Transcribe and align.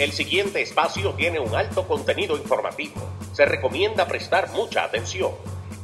El 0.00 0.10
siguiente 0.10 0.60
espacio 0.60 1.12
tiene 1.12 1.38
un 1.38 1.54
alto 1.54 1.86
contenido 1.86 2.36
informativo. 2.36 3.00
Se 3.32 3.44
recomienda 3.44 4.08
prestar 4.08 4.50
mucha 4.50 4.82
atención. 4.82 5.30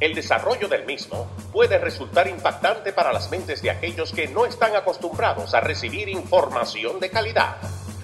El 0.01 0.15
desarrollo 0.15 0.67
del 0.67 0.85
mismo 0.85 1.29
puede 1.53 1.77
resultar 1.77 2.27
impactante 2.27 2.91
para 2.91 3.13
las 3.13 3.31
mentes 3.31 3.61
de 3.61 3.69
aquellos 3.71 4.11
que 4.11 4.27
no 4.27 4.45
están 4.45 4.75
acostumbrados 4.75 5.53
a 5.53 5.61
recibir 5.61 6.09
información 6.09 6.99
de 6.99 7.09
calidad. 7.09 7.55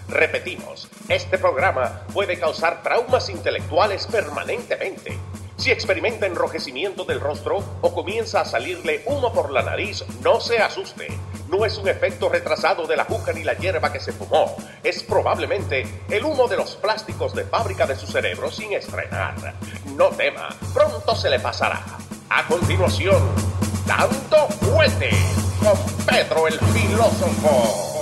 Repetimos, 0.08 0.88
este 1.10 1.38
programa 1.38 2.04
puede 2.14 2.40
causar 2.40 2.82
traumas 2.82 3.28
intelectuales 3.28 4.08
permanentemente. 4.08 5.18
Si 5.58 5.72
experimenta 5.72 6.26
enrojecimiento 6.26 7.06
del 7.06 7.20
rostro 7.20 7.64
o 7.82 7.94
comienza 7.94 8.42
a 8.42 8.46
salirle 8.46 9.04
humo 9.06 9.32
por 9.34 9.52
la 9.52 9.62
nariz, 9.62 10.04
no 10.24 10.40
se 10.40 10.58
asuste. 10.60 11.08
No 11.48 11.66
es 11.66 11.78
un 11.78 11.88
efecto 11.88 12.30
retrasado 12.30 12.88
de 12.88 12.98
la 12.98 13.06
juca 13.06 13.32
ni 13.32 13.44
la 13.44 13.54
hierba 13.54 13.94
que 13.94 14.00
se 14.00 14.12
fumó. 14.12 14.56
Es 14.84 15.04
probablemente 15.04 15.86
el 16.10 16.26
humo 16.26 16.48
de 16.48 16.58
los 16.58 16.76
plásticos 16.76 17.36
de 17.36 17.46
fábrica 17.46 17.86
de 17.86 17.96
su 17.96 18.08
cerebro 18.08 18.52
sin 18.52 18.74
estrenar. 18.74 19.36
No 19.96 20.10
tema, 20.10 20.50
pronto 20.74 21.16
se 21.16 21.30
le 21.30 21.40
pasará. 21.40 21.84
A 22.30 22.48
continuación, 22.48 23.22
Dando 23.86 24.48
Fuerte 24.48 25.12
con 25.60 25.78
Pedro 26.06 26.48
el 26.48 26.60
Filósofo. 26.60 27.93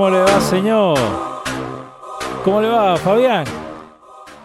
¿Cómo 0.00 0.16
le 0.16 0.20
va, 0.20 0.40
señor? 0.40 0.98
¿Cómo 2.42 2.62
le 2.62 2.68
va, 2.68 2.96
Fabián? 2.96 3.44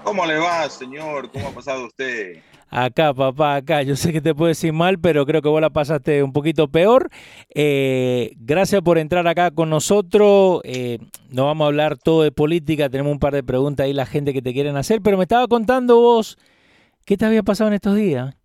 ¿Cómo 0.03 0.25
le 0.25 0.38
va, 0.38 0.70
señor? 0.70 1.31
¿Cómo 1.31 1.47
ha 1.47 1.52
pasado 1.52 1.86
usted? 1.86 2.42
Acá, 2.70 3.14
papá, 3.14 3.56
acá. 3.56 3.81
Yo 3.81 3.95
sé 3.95 4.12
que 4.12 4.20
te 4.20 4.36
puedes 4.36 4.58
decir 4.58 4.73
mal, 4.73 5.00
pero 5.00 5.25
creo 5.25 5.42
que 5.42 5.47
vos 5.47 5.62
la 5.62 5.70
pasaste 5.70 6.22
un 6.23 6.34
poquito 6.34 6.67
peor. 6.67 7.09
Eh, 7.53 8.34
gracias 8.36 8.81
por 8.81 8.97
entrar 8.97 9.25
acá 9.30 9.50
con 9.50 9.70
nosotros. 9.70 10.59
Eh, 10.66 11.00
no 11.30 11.45
vamos 11.45 11.64
a 11.64 11.67
hablar 11.67 11.97
todo 11.97 12.23
de 12.23 12.34
política, 12.34 12.90
tenemos 12.90 13.14
un 13.14 13.19
par 13.19 13.34
de 13.34 13.42
preguntas 13.42 13.86
ahí 13.86 13.94
la 13.94 14.06
gente 14.06 14.34
que 14.34 14.42
te 14.42 14.52
quieren 14.52 14.75
hacer, 14.75 15.02
pero 15.02 15.16
me 15.16 15.23
estaba 15.23 15.47
contando 15.47 16.02
vos, 16.02 16.38
¿qué 17.06 17.16
te 17.16 17.23
había 17.23 17.44
pasado 17.44 17.69
en 17.69 17.75
estos 17.75 17.95
días? 17.95 18.36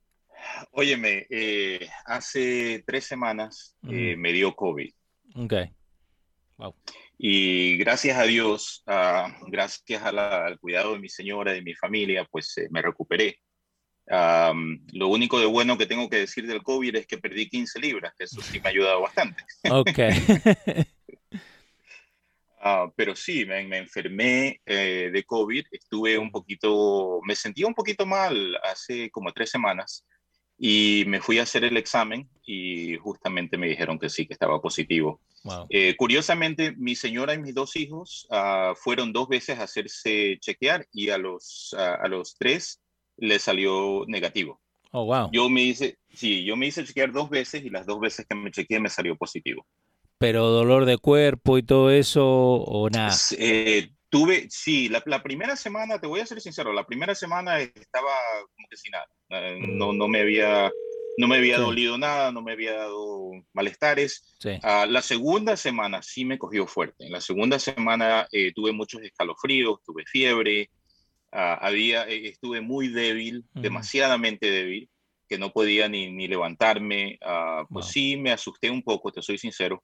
Óyeme, 0.71 1.27
eh, 1.29 1.89
hace 2.07 2.85
tres 2.87 3.05
semanas 3.05 3.75
me 3.83 4.33
dio 4.33 4.55
COVID. 4.55 4.93
Ok. 6.61 6.77
Y 7.19 7.77
gracias 7.77 8.17
a 8.19 8.23
Dios, 8.23 8.83
ah, 8.87 9.37
gracias 9.49 10.03
al 10.03 10.59
cuidado 10.59 10.95
de 10.95 11.01
mi 11.01 11.09
señora 11.09 11.53
de 11.53 11.61
mi 11.63 11.75
familia, 11.75 12.27
pues 12.31 12.57
eh, 12.57 12.69
me 12.71 12.81
recuperé. 12.81 13.39
lo 14.93 15.09
único 15.09 15.39
de 15.39 15.47
bueno 15.47 15.77
que 15.77 15.87
tengo 15.87 16.09
que 16.09 16.19
decir 16.19 16.47
del 16.47 16.63
COVID 16.63 16.97
es 16.97 17.07
que 17.07 17.19
perdí 17.19 17.49
15 17.49 17.79
libras, 17.79 18.15
que 18.17 18.25
eso 18.25 18.41
sí 18.41 18.59
me 18.61 18.69
ha 18.69 18.73
ayudado 18.73 19.03
bastante. 19.03 19.45
Ok. 19.71 19.99
Ah, 22.63 22.93
pero 22.95 23.17
sí, 23.17 23.47
me, 23.47 23.67
me 23.67 23.79
enfermé 23.79 24.61
eh, 24.67 25.09
de 25.11 25.25
COVID, 25.25 25.65
estuve 25.71 26.19
un 26.19 26.31
poquito, 26.31 27.21
me 27.25 27.35
sentía 27.35 27.67
un 27.67 27.75
poquito 27.75 28.05
mal 28.05 28.55
hace 28.63 29.11
como 29.11 29.33
tres 29.33 29.49
semanas 29.49 30.05
y 30.63 31.05
me 31.07 31.23
fui 31.23 31.39
a 31.39 31.45
hacer 31.45 31.65
el 31.65 31.79
examen 31.79 32.29
y 32.45 32.95
justamente 32.99 33.57
me 33.57 33.67
dijeron 33.67 33.99
que 33.99 34.11
sí, 34.11 34.27
que 34.27 34.35
estaba 34.35 34.61
positivo. 34.61 35.19
Eh, 35.71 35.97
curiosamente, 35.97 36.73
mi 36.77 36.95
señora 36.95 37.33
y 37.33 37.39
mis 37.39 37.55
dos 37.55 37.77
hijos 37.77 38.27
ah, 38.31 38.75
fueron 38.77 39.11
dos 39.11 39.27
veces 39.27 39.59
a 39.59 39.63
hacerse 39.63 40.37
chequear 40.39 40.87
y 40.93 41.09
a 41.09 41.17
los, 41.17 41.75
a 41.75 42.07
los 42.09 42.37
tres 42.39 42.83
les 43.17 43.43
salió 43.43 44.05
negativo. 44.07 44.61
Oh, 44.93 45.07
wow. 45.07 45.31
Yo 45.33 45.49
me 45.49 45.63
hice, 45.63 45.97
sí, 46.13 46.45
yo 46.45 46.57
me 46.57 46.67
hice 46.67 46.85
chequear 46.85 47.11
dos 47.11 47.31
veces 47.31 47.65
y 47.65 47.71
las 47.71 47.87
dos 47.87 47.99
veces 47.99 48.27
que 48.29 48.35
me 48.35 48.51
chequeé 48.51 48.81
me 48.81 48.91
salió 48.91 49.17
positivo. 49.17 49.67
Pero 50.19 50.49
dolor 50.49 50.85
de 50.85 50.99
cuerpo 50.99 51.57
y 51.57 51.63
todo 51.63 51.91
eso 51.91 52.27
o 52.27 52.91
nada. 52.91 53.17
Eh, 53.39 53.89
tuve, 54.11 54.49
sí, 54.51 54.89
la, 54.89 55.03
la, 55.07 55.23
primera 55.23 55.57
semana, 55.57 55.99
te 55.99 56.07
voy 56.07 56.21
a 56.21 56.27
ser 56.27 56.41
sincero, 56.41 56.73
la 56.73 56.85
primera 56.85 57.15
semana 57.15 57.61
estaba 57.61 58.11
como 58.55 58.69
que 58.69 58.77
sin 58.77 58.93
nada. 58.93 59.07
Eh, 59.31 59.59
no, 59.61 59.93
no 59.93 60.09
me 60.09 60.21
había 60.21 60.71
no 61.21 61.29
me 61.29 61.37
había 61.37 61.59
dolido 61.59 61.99
nada, 61.99 62.33
no 62.33 62.43
me 62.43 62.53
había 62.53 62.75
dado 62.75 63.31
malestares. 63.53 64.37
Ah, 64.63 64.87
la 64.89 65.03
segunda 65.03 65.57
semana 65.57 66.03
sí 66.03 66.25
me 66.25 66.39
cogió 66.39 66.67
fuerte. 66.67 67.07
En 67.07 67.13
la 67.13 67.21
segunda 67.21 67.59
semana 67.59 68.27
eh, 68.33 68.53
tuve 68.55 68.73
muchos 68.73 69.03
escalofríos, 69.03 69.83
tuve 69.85 70.05
fiebre, 70.07 70.71
ah, 71.33 71.59
había, 71.61 72.09
eh, 72.09 72.29
estuve 72.29 72.61
muy 72.61 72.89
débil, 72.89 73.45
demasiadamente 73.53 74.51
débil, 74.51 74.89
que 75.29 75.39
no 75.39 75.53
podía 75.53 75.89
ni, 75.89 76.11
ni 76.11 76.27
levantarme. 76.27 77.19
Ah, 77.23 77.65
pues 77.69 77.87
sí, 77.87 78.17
me 78.17 78.33
asusté 78.33 78.71
un 78.71 78.83
poco, 78.83 79.13
te 79.13 79.21
soy 79.21 79.37
sincero. 79.37 79.83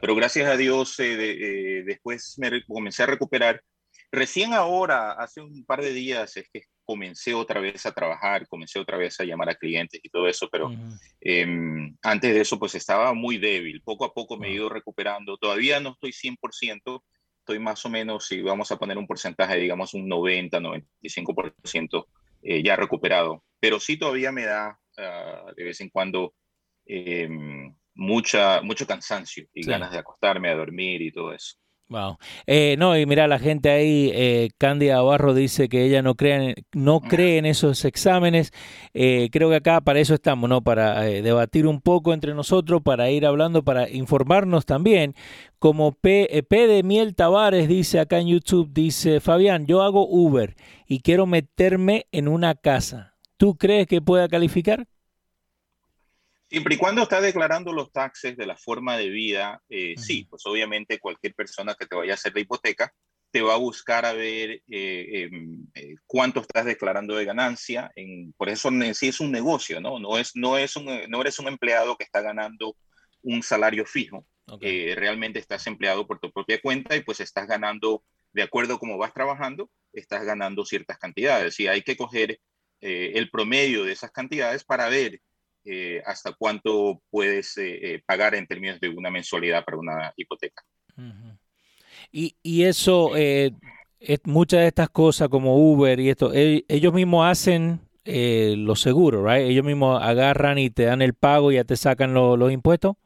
Pero 0.00 0.14
gracias 0.14 0.48
a 0.48 0.56
Dios, 0.56 0.96
después 0.96 2.34
me 2.38 2.64
comencé 2.64 3.02
a 3.02 3.06
recuperar. 3.06 3.62
Recién 4.10 4.52
ahora, 4.52 5.12
hace 5.12 5.40
un 5.40 5.64
par 5.64 5.80
de 5.80 5.92
días, 5.92 6.36
es 6.36 6.48
que 6.52 6.62
comencé 6.84 7.32
otra 7.32 7.60
vez 7.60 7.86
a 7.86 7.92
trabajar, 7.92 8.46
comencé 8.48 8.78
otra 8.78 8.96
vez 8.96 9.18
a 9.20 9.24
llamar 9.24 9.48
a 9.48 9.54
clientes 9.54 10.00
y 10.02 10.08
todo 10.10 10.28
eso, 10.28 10.48
pero 10.50 10.70
em, 11.20 11.96
antes 12.02 12.34
de 12.34 12.40
eso 12.40 12.58
pues 12.58 12.74
estaba 12.74 13.14
muy 13.14 13.38
débil. 13.38 13.80
Poco 13.82 14.04
a 14.04 14.12
poco 14.12 14.36
me 14.36 14.48
he 14.48 14.52
ido 14.52 14.68
recuperando. 14.68 15.36
Todavía 15.38 15.80
no 15.80 15.92
estoy 15.92 16.12
100%, 16.12 17.02
estoy 17.38 17.58
más 17.58 17.84
o 17.86 17.88
menos, 17.88 18.26
si 18.26 18.42
vamos 18.42 18.70
a 18.70 18.76
poner 18.76 18.98
un 18.98 19.06
porcentaje, 19.06 19.56
digamos 19.56 19.94
un 19.94 20.08
90, 20.08 20.60
95% 20.60 22.06
eh, 22.42 22.62
ya 22.62 22.76
recuperado. 22.76 23.42
Pero 23.60 23.80
sí 23.80 23.96
todavía 23.96 24.32
me 24.32 24.44
da 24.44 24.78
ah, 24.98 25.52
de 25.56 25.64
vez 25.64 25.80
en 25.80 25.88
cuando 25.88 26.34
em, 26.84 27.74
mucha, 27.94 28.62
mucho 28.62 28.86
cansancio 28.86 29.46
y 29.54 29.66
ganas 29.66 29.90
de 29.92 29.98
acostarme 29.98 30.48
a 30.48 30.54
dormir 30.54 31.02
y 31.02 31.12
todo 31.12 31.32
eso. 31.32 31.56
Wow. 31.92 32.16
Eh, 32.46 32.76
no, 32.78 32.96
y 32.96 33.04
mira, 33.04 33.28
la 33.28 33.38
gente 33.38 33.68
ahí, 33.68 34.10
eh, 34.14 34.48
Candia 34.56 35.02
Barro 35.02 35.34
dice 35.34 35.68
que 35.68 35.84
ella 35.84 36.00
no 36.00 36.14
cree 36.14 36.34
en, 36.34 36.54
no 36.72 37.00
cree 37.00 37.36
en 37.36 37.44
esos 37.44 37.84
exámenes. 37.84 38.50
Eh, 38.94 39.28
creo 39.30 39.50
que 39.50 39.56
acá 39.56 39.82
para 39.82 40.00
eso 40.00 40.14
estamos, 40.14 40.48
¿no? 40.48 40.62
Para 40.62 41.06
eh, 41.06 41.20
debatir 41.20 41.66
un 41.66 41.82
poco 41.82 42.14
entre 42.14 42.32
nosotros, 42.32 42.80
para 42.82 43.10
ir 43.10 43.26
hablando, 43.26 43.62
para 43.62 43.90
informarnos 43.90 44.64
también. 44.64 45.14
Como 45.58 45.92
P, 45.92 46.44
P 46.48 46.66
de 46.66 46.82
Miel 46.82 47.14
Tavares 47.14 47.68
dice 47.68 48.00
acá 48.00 48.20
en 48.20 48.28
YouTube, 48.28 48.70
dice, 48.72 49.20
Fabián, 49.20 49.66
yo 49.66 49.82
hago 49.82 50.08
Uber 50.08 50.56
y 50.86 51.00
quiero 51.00 51.26
meterme 51.26 52.06
en 52.10 52.26
una 52.26 52.54
casa. 52.54 53.16
¿Tú 53.36 53.56
crees 53.56 53.86
que 53.86 54.00
pueda 54.00 54.28
calificar? 54.28 54.86
Siempre 56.52 56.74
y 56.74 56.76
cuando 56.76 57.04
está 57.04 57.18
declarando 57.22 57.72
los 57.72 57.90
taxes 57.92 58.36
de 58.36 58.44
la 58.44 58.58
forma 58.58 58.98
de 58.98 59.08
vida, 59.08 59.62
eh, 59.70 59.94
sí, 59.96 60.26
pues 60.28 60.42
obviamente 60.44 60.98
cualquier 60.98 61.34
persona 61.34 61.74
que 61.74 61.86
te 61.86 61.96
vaya 61.96 62.12
a 62.12 62.14
hacer 62.16 62.34
la 62.34 62.42
hipoteca 62.42 62.92
te 63.30 63.40
va 63.40 63.54
a 63.54 63.56
buscar 63.56 64.04
a 64.04 64.12
ver 64.12 64.60
eh, 64.68 65.28
em, 65.30 65.66
eh, 65.74 65.94
cuánto 66.04 66.42
estás 66.42 66.66
declarando 66.66 67.16
de 67.16 67.24
ganancia. 67.24 67.90
En, 67.96 68.34
por 68.34 68.50
eso 68.50 68.68
sí 68.92 69.08
es 69.08 69.20
un 69.20 69.32
negocio, 69.32 69.80
¿no? 69.80 69.98
No, 69.98 70.18
es, 70.18 70.32
no, 70.34 70.58
es 70.58 70.76
un, 70.76 70.84
no 71.08 71.22
eres 71.22 71.38
un 71.38 71.48
empleado 71.48 71.96
que 71.96 72.04
está 72.04 72.20
ganando 72.20 72.76
un 73.22 73.42
salario 73.42 73.86
fijo. 73.86 74.26
realmente 74.60 75.38
estás 75.38 75.66
empleado 75.66 76.06
por 76.06 76.20
tu 76.20 76.30
propia 76.30 76.60
cuenta 76.60 76.94
y 76.96 77.00
pues 77.00 77.20
estás 77.20 77.46
ganando, 77.46 78.04
de 78.34 78.42
acuerdo 78.42 78.74
a 78.74 78.78
cómo 78.78 78.98
vas 78.98 79.14
trabajando, 79.14 79.70
estás 79.94 80.22
ganando 80.26 80.66
ciertas 80.66 80.98
cantidades. 80.98 81.58
Y 81.60 81.66
hay 81.66 81.80
que 81.80 81.96
coger 81.96 82.38
el 82.82 83.30
promedio 83.30 83.84
de 83.84 83.92
esas 83.92 84.10
cantidades 84.10 84.64
para 84.64 84.90
ver 84.90 85.22
eh, 85.64 86.02
hasta 86.04 86.32
cuánto 86.32 87.00
puedes 87.08 87.56
eh, 87.56 87.94
eh, 87.94 88.02
pagar 88.04 88.34
en 88.34 88.48
términos 88.48 88.80
de 88.80 88.88
una 88.88 89.10
mensualidad 89.10 89.64
para 89.64 89.78
una 89.78 90.12
hipoteca. 90.16 90.62
Y, 92.10 92.34
y 92.42 92.64
eso, 92.64 93.14
es, 93.16 93.52
muchas 94.24 94.60
de 94.60 94.66
estas 94.66 94.90
cosas 94.90 95.28
como 95.28 95.56
Uber 95.56 96.00
y 96.00 96.10
esto, 96.10 96.32
ellos 96.34 96.92
mismos 96.92 97.30
hacen 97.30 97.80
los 98.04 98.80
seguros, 98.80 99.24
¿right? 99.24 99.48
Ellos 99.48 99.64
mismos 99.64 100.02
agarran 100.02 100.58
y 100.58 100.68
te 100.70 100.84
dan 100.84 101.00
el 101.00 101.14
pago 101.14 101.52
y 101.52 101.54
ya 101.54 101.64
te 101.64 101.76
sacan 101.76 102.12
los 102.12 102.52
impuestos. 102.52 102.96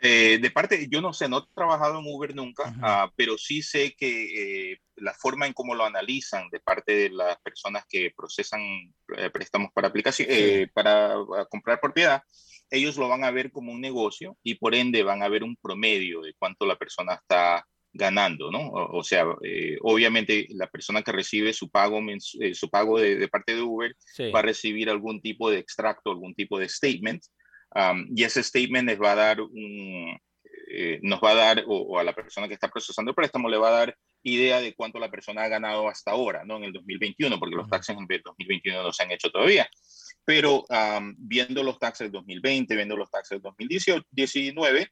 de 0.00 0.50
parte, 0.54 0.88
yo 0.90 1.02
no 1.02 1.12
sé, 1.12 1.28
no 1.28 1.38
he 1.38 1.54
trabajado 1.54 2.00
en 2.00 2.06
Uber 2.06 2.34
nunca, 2.34 2.74
ah, 2.80 3.12
pero 3.16 3.36
sí 3.36 3.60
sé 3.60 3.94
que 3.94 4.78
la 4.96 5.14
forma 5.14 5.46
en 5.46 5.52
cómo 5.52 5.74
lo 5.74 5.84
analizan 5.84 6.48
de 6.50 6.60
parte 6.60 6.92
de 6.94 7.10
las 7.10 7.38
personas 7.40 7.84
que 7.88 8.12
procesan 8.16 8.60
eh, 9.16 9.30
préstamos 9.30 9.70
para 9.72 9.88
aplicación, 9.88 10.28
eh, 10.30 10.68
para 10.72 11.14
comprar 11.50 11.80
propiedad, 11.80 12.22
ellos 12.70 12.96
lo 12.96 13.08
van 13.08 13.24
a 13.24 13.30
ver 13.30 13.50
como 13.50 13.72
un 13.72 13.80
negocio 13.80 14.36
y 14.42 14.56
por 14.56 14.74
ende 14.74 15.02
van 15.02 15.22
a 15.22 15.28
ver 15.28 15.44
un 15.44 15.56
promedio 15.56 16.22
de 16.22 16.34
cuánto 16.38 16.66
la 16.66 16.76
persona 16.76 17.14
está 17.14 17.64
ganando, 17.92 18.50
¿no? 18.50 18.70
O, 18.70 19.02
sea, 19.02 19.24
eh, 19.42 19.78
obviamente 19.82 20.46
la 20.50 20.66
persona 20.66 21.02
que 21.02 21.12
recibe 21.12 21.52
su 21.52 21.70
pago, 21.70 21.98
eh, 22.40 22.54
su 22.54 22.68
pago 22.68 23.00
de, 23.00 23.26
parte 23.28 23.54
de 23.54 23.62
Uber 23.62 23.96
va 24.34 24.40
a 24.40 24.42
recibir 24.42 24.90
algún 24.90 25.20
tipo 25.20 25.50
de 25.50 25.58
extracto, 25.58 26.10
algún 26.10 26.34
tipo 26.34 26.58
de 26.58 26.68
statement, 26.68 27.22
um, 27.74 28.06
y 28.14 28.24
ese 28.24 28.42
statement 28.42 28.88
les 28.88 29.00
va 29.00 29.12
a 29.12 29.16
dar 29.16 29.40
un, 29.40 30.18
eh, 30.76 31.00
nos 31.02 31.20
va 31.20 31.30
a 31.30 31.34
dar, 31.34 31.64
o, 31.66 31.98
a 31.98 32.04
la 32.04 32.14
persona 32.14 32.48
que 32.48 32.54
está 32.54 32.68
procesando 32.68 33.10
el 33.10 33.14
préstamo, 33.14 33.48
le 33.48 33.56
va 33.56 33.68
a 33.68 33.78
dar 33.78 33.96
idea 34.22 34.60
de 34.60 34.74
cuánto 34.74 34.98
la 34.98 35.10
persona 35.10 35.42
ha 35.42 35.48
ganado 35.48 35.88
hasta 35.88 36.10
ahora, 36.10 36.44
¿no? 36.44 36.56
En 36.56 36.64
el 36.64 36.72
2021, 36.72 37.38
porque 37.38 37.56
los 37.56 37.68
taxes 37.68 37.96
en 37.96 38.06
el 38.08 38.22
2021 38.22 38.82
no 38.82 38.92
se 38.92 39.02
han 39.02 39.10
hecho 39.10 39.30
todavía. 39.30 39.68
Pero 40.24 40.64
um, 40.68 41.14
viendo 41.18 41.62
los 41.62 41.78
taxes 41.78 42.06
del 42.06 42.12
2020, 42.12 42.74
viendo 42.74 42.96
los 42.96 43.10
taxes 43.10 43.36
del 43.36 43.42
2019, 43.42 44.90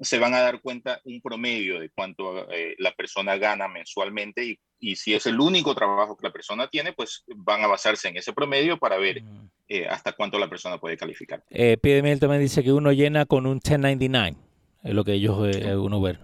se 0.00 0.18
van 0.18 0.34
a 0.34 0.40
dar 0.40 0.60
cuenta 0.60 1.00
un 1.04 1.20
promedio 1.20 1.78
de 1.78 1.90
cuánto 1.90 2.50
eh, 2.50 2.74
la 2.78 2.92
persona 2.92 3.36
gana 3.36 3.68
mensualmente 3.68 4.44
y, 4.44 4.58
y, 4.80 4.96
si 4.96 5.14
es 5.14 5.26
el 5.26 5.38
único 5.38 5.74
trabajo 5.74 6.16
que 6.16 6.26
la 6.26 6.32
persona 6.32 6.66
tiene, 6.68 6.92
pues 6.92 7.24
van 7.36 7.62
a 7.62 7.68
basarse 7.68 8.08
en 8.08 8.16
ese 8.16 8.32
promedio 8.32 8.78
para 8.78 8.98
ver 8.98 9.22
eh, 9.68 9.86
hasta 9.86 10.12
cuánto 10.12 10.38
la 10.38 10.50
persona 10.50 10.78
puede 10.78 10.96
calificar. 10.96 11.42
Eh, 11.50 11.76
también 12.18 12.40
dice 12.40 12.64
que 12.64 12.72
uno 12.72 12.92
llena 12.92 13.26
con 13.26 13.46
un 13.46 13.60
1099, 13.64 14.36
es 14.82 14.94
lo 14.94 15.04
que 15.04 15.14
ellos 15.14 15.54
eh, 15.54 15.76
uno 15.76 16.00
ver. 16.00 16.18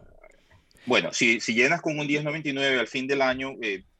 Bueno, 0.86 1.12
si, 1.12 1.40
si 1.40 1.54
llenas 1.54 1.82
con 1.82 1.98
un 1.98 2.06
1099 2.06 2.78
al 2.78 2.88
fin 2.88 3.06
del 3.06 3.22
año, 3.22 3.54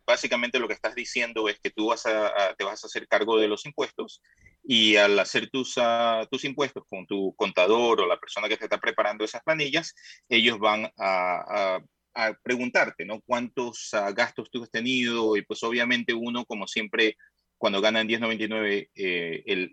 básicamente 0.09 0.59
lo 0.59 0.67
que 0.67 0.75
estás 0.75 0.95
diciendo 0.95 1.49
es 1.51 1.61
que 1.61 1.71
tú 1.71 1.89
vas 1.89 2.07
a, 2.07 2.55
te 2.57 2.65
vas 2.65 2.83
a 2.83 2.87
hacer 2.87 3.07
cargo 3.07 3.39
de 3.39 3.47
los 3.47 3.67
impuestos 3.67 4.23
y 4.65 4.97
al 4.97 5.19
hacer 5.19 5.51
tus, 5.51 5.77
uh, 5.77 6.27
tus 6.31 6.45
impuestos 6.45 6.85
con 6.89 7.07
tu 7.07 7.35
contador 7.37 8.01
o 8.01 8.07
la 8.07 8.19
persona 8.19 8.49
que 8.49 8.57
te 8.57 8.65
está 8.65 8.79
preparando 8.79 9.25
esas 9.25 9.43
planillas, 9.43 9.95
ellos 10.29 10.59
van 10.59 10.91
a, 10.97 11.79
a, 12.15 12.33
preguntarte, 12.43 13.05
¿no? 13.05 13.21
¿Cuántos 13.21 13.93
uh, 13.93 14.13
gastos 14.13 14.51
tú 14.51 14.63
has 14.63 14.71
tenido? 14.71 15.37
Y 15.37 15.43
pues 15.43 15.63
obviamente 15.63 16.13
uno, 16.15 16.45
como 16.47 16.67
siempre, 16.67 17.17
cuando 17.59 17.81
gana 17.81 18.01
en 18.01 18.09
1099, 18.09 18.91
eh, 18.95 19.43
el, 19.47 19.73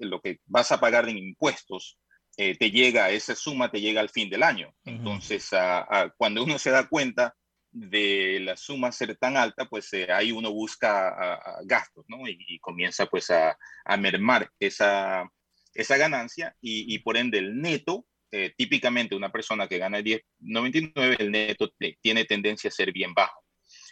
lo 0.00 0.20
que 0.20 0.38
vas 0.46 0.70
a 0.72 0.78
pagar 0.78 1.08
en 1.08 1.18
impuestos, 1.18 1.98
eh, 2.42 2.56
te 2.56 2.70
llega, 2.70 3.10
esa 3.10 3.34
suma 3.34 3.70
te 3.70 3.82
llega 3.82 4.00
al 4.00 4.08
fin 4.08 4.30
del 4.30 4.42
año. 4.42 4.74
Entonces, 4.86 5.50
cuando 6.16 6.42
uno 6.42 6.58
se 6.58 6.70
da 6.70 6.88
cuenta 6.88 7.36
de 7.70 8.40
la 8.40 8.56
suma 8.56 8.92
ser 8.92 9.14
tan 9.18 9.36
alta, 9.36 9.68
pues 9.68 9.92
eh, 9.92 10.10
ahí 10.10 10.32
uno 10.32 10.50
busca 10.50 11.38
gastos, 11.64 12.06
¿no? 12.08 12.26
Y, 12.26 12.58
comienza 12.60 13.04
pues 13.04 13.28
a, 13.30 13.58
mermar 13.98 14.50
esa, 14.58 15.30
esa 15.74 15.98
ganancia 15.98 16.56
y, 16.62 16.98
por 17.00 17.18
ende 17.18 17.36
el 17.36 17.60
neto, 17.60 18.06
eh, 18.32 18.54
típicamente 18.56 19.14
una 19.14 19.30
persona 19.30 19.68
que 19.68 19.76
gana 19.76 19.98
10.99, 19.98 21.16
el 21.18 21.30
neto 21.30 21.70
tiene 22.00 22.24
tendencia 22.24 22.68
a 22.68 22.72
ser 22.72 22.90
bien 22.90 23.12
bajo. 23.12 23.44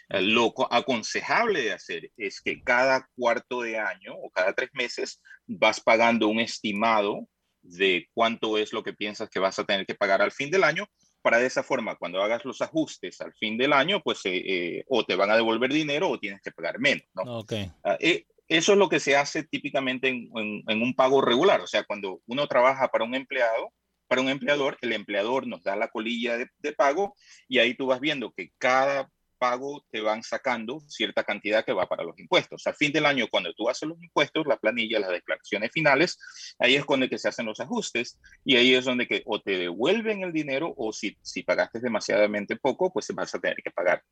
lo 0.09 0.55
aconsejable 0.71 1.61
de 1.61 1.73
hacer 1.73 2.09
es 2.17 2.41
que 2.41 2.63
cada 2.63 3.07
cuarto 3.15 3.61
de 3.61 3.77
año 3.77 4.15
o 4.15 4.31
cada 4.31 4.53
tres 4.53 4.71
meses 4.73 5.21
vas 5.45 5.79
pagando 5.79 6.27
un 6.29 6.39
estimado 6.39 7.27
de 7.77 8.07
cuánto 8.13 8.57
es 8.57 8.73
lo 8.73 8.83
que 8.83 8.93
piensas 8.93 9.29
que 9.29 9.39
vas 9.39 9.59
a 9.59 9.65
tener 9.65 9.85
que 9.85 9.95
pagar 9.95 10.21
al 10.21 10.31
fin 10.31 10.49
del 10.49 10.63
año 10.63 10.87
para 11.21 11.39
de 11.39 11.47
esa 11.47 11.63
forma, 11.63 11.95
cuando 11.95 12.21
hagas 12.21 12.45
los 12.45 12.61
ajustes 12.61 13.19
al 13.21 13.33
fin 13.33 13.57
del 13.57 13.73
año, 13.73 14.01
pues 14.01 14.25
eh, 14.25 14.37
eh, 14.37 14.83
o 14.87 15.03
te 15.03 15.15
van 15.15 15.29
a 15.29 15.35
devolver 15.35 15.71
dinero 15.71 16.09
o 16.09 16.19
tienes 16.19 16.41
que 16.41 16.51
pagar 16.51 16.79
menos. 16.79 17.03
¿no? 17.13 17.39
Ah, 17.83 17.97
eh, 17.99 18.25
eso 18.47 18.71
es 18.71 18.77
lo 18.77 18.89
que 18.89 18.99
se 18.99 19.15
hace 19.15 19.43
típicamente 19.43 20.07
en, 20.07 20.29
en, 20.67 20.81
un 20.81 20.93
pago 20.95 21.21
regular. 21.21 21.61
O 21.61 21.67
sea, 21.67 21.83
cuando 21.83 22.21
uno 22.25 22.47
trabaja 22.47 22.87
para 22.87 23.03
un 23.03 23.15
empleado, 23.15 23.73
para 24.07 24.21
un 24.21 24.29
empleador, 24.29 24.77
el 24.81 24.93
empleador 24.93 25.45
nos 25.45 25.61
da 25.61 25.75
la 25.75 25.89
colilla 25.89 26.37
de, 26.37 26.47
de 26.57 26.73
pago 26.73 27.13
y 27.47 27.59
ahí 27.59 27.75
tú 27.75 27.87
vas 27.87 27.99
viendo 27.99 28.31
que 28.31 28.51
cada 28.57 29.09
pago 29.39 29.85
te 29.89 30.01
van 30.01 30.21
sacando 30.21 30.81
cierta 30.87 31.23
cantidad 31.23 31.65
que 31.65 31.73
va 31.73 31.87
para 31.87 32.03
los 32.03 32.19
impuestos. 32.19 32.67
Al 32.67 32.75
fin 32.75 32.91
del 32.91 33.05
año, 33.05 33.27
cuando 33.31 33.53
tú 33.53 33.69
haces 33.69 33.87
los 33.89 34.01
impuestos, 34.01 34.45
la 34.45 34.57
planilla, 34.57 34.99
las 34.99 35.11
declaraciones 35.11 35.71
finales, 35.71 36.19
ahí 36.59 36.75
es 36.75 36.85
cuando 36.85 37.09
que 37.09 37.17
se 37.17 37.29
hacen 37.29 37.45
los 37.45 37.59
ajustes 37.59 38.19
y 38.45 38.57
ahí 38.57 38.75
es 38.75 38.85
donde 38.85 39.07
que 39.07 39.23
o 39.25 39.41
te 39.41 39.57
devuelven 39.57 40.21
el 40.21 40.33
dinero 40.33 40.73
o 40.77 40.93
si, 40.93 41.17
si 41.21 41.43
pagaste 41.43 41.79
demasiadamente 41.79 42.57
poco, 42.57 42.91
pues 42.93 43.07
vas 43.15 43.33
a 43.33 43.39
tener 43.39 43.57
que 43.63 43.71
pagar. 43.71 44.03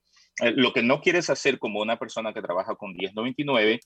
Eh, 0.41 0.51
lo 0.55 0.73
que 0.73 0.81
no 0.81 1.01
quieres 1.01 1.29
hacer 1.29 1.59
como 1.59 1.81
una 1.81 1.99
persona 1.99 2.33
que 2.33 2.41
trabaja 2.41 2.75
con 2.75 2.95
1099 2.95 3.79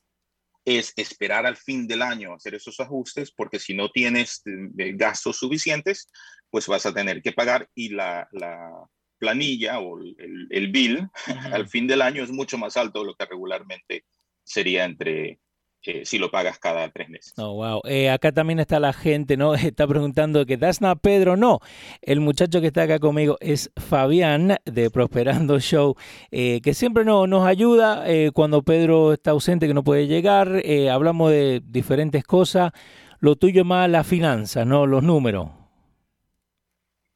es 0.63 0.93
esperar 0.95 1.45
al 1.45 1.57
fin 1.57 1.87
del 1.87 2.01
año 2.01 2.35
hacer 2.35 2.55
esos 2.55 2.79
ajustes, 2.79 3.31
porque 3.31 3.59
si 3.59 3.73
no 3.73 3.89
tienes 3.89 4.43
eh, 4.45 4.93
gastos 4.93 5.37
suficientes, 5.37 6.07
pues 6.49 6.67
vas 6.67 6.85
a 6.85 6.93
tener 6.93 7.21
que 7.21 7.31
pagar 7.31 7.67
y 7.73 7.89
la, 7.89 8.27
la 8.31 8.87
planilla 9.21 9.79
o 9.79 9.99
el, 9.99 10.47
el 10.49 10.67
bill 10.71 11.07
al 11.53 11.67
fin 11.67 11.85
del 11.85 12.01
año 12.01 12.23
es 12.23 12.31
mucho 12.31 12.57
más 12.57 12.75
alto 12.75 13.01
de 13.01 13.05
lo 13.05 13.13
que 13.13 13.25
regularmente 13.25 14.05
sería 14.43 14.83
entre 14.85 15.39
eh, 15.83 16.05
si 16.05 16.19
lo 16.19 16.29
pagas 16.29 16.59
cada 16.59 16.89
tres 16.91 17.09
meses. 17.09 17.33
Oh, 17.37 17.55
wow. 17.55 17.81
Eh, 17.85 18.09
acá 18.11 18.31
también 18.31 18.59
está 18.59 18.79
la 18.79 18.93
gente, 18.93 19.35
¿no? 19.35 19.53
Está 19.71 19.87
preguntando 19.87 20.45
que 20.45 20.57
das 20.57 20.79
na 20.81 20.95
Pedro. 20.95 21.37
No, 21.37 21.59
el 22.01 22.19
muchacho 22.19 22.61
que 22.61 22.67
está 22.67 22.83
acá 22.83 22.99
conmigo 22.99 23.37
es 23.39 23.71
Fabián 23.75 24.57
de 24.65 24.91
Prosperando 24.91 25.59
Show, 25.59 25.95
eh, 26.29 26.61
que 26.61 26.73
siempre 26.73 27.03
no, 27.03 27.25
nos 27.25 27.47
ayuda 27.47 28.05
cuando 28.33 28.61
Pedro 28.63 29.13
está 29.13 29.31
ausente, 29.31 29.67
que 29.67 29.73
no 29.73 29.83
puede 29.83 30.07
llegar. 30.07 30.61
hablamos 30.91 31.31
de 31.31 31.61
diferentes 31.65 32.23
cosas. 32.23 32.71
Lo 33.19 33.35
tuyo 33.35 33.65
más 33.65 33.89
las 33.89 34.05
finanzas, 34.07 34.65
¿no? 34.65 34.85
Los 34.85 35.03
números. 35.03 35.60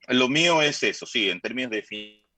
Lo 0.08 0.30
mío 0.30 0.62
es 0.62 0.84
eso, 0.84 1.06
sí, 1.06 1.30
en 1.30 1.42
términos 1.42 1.72
de 1.72 1.84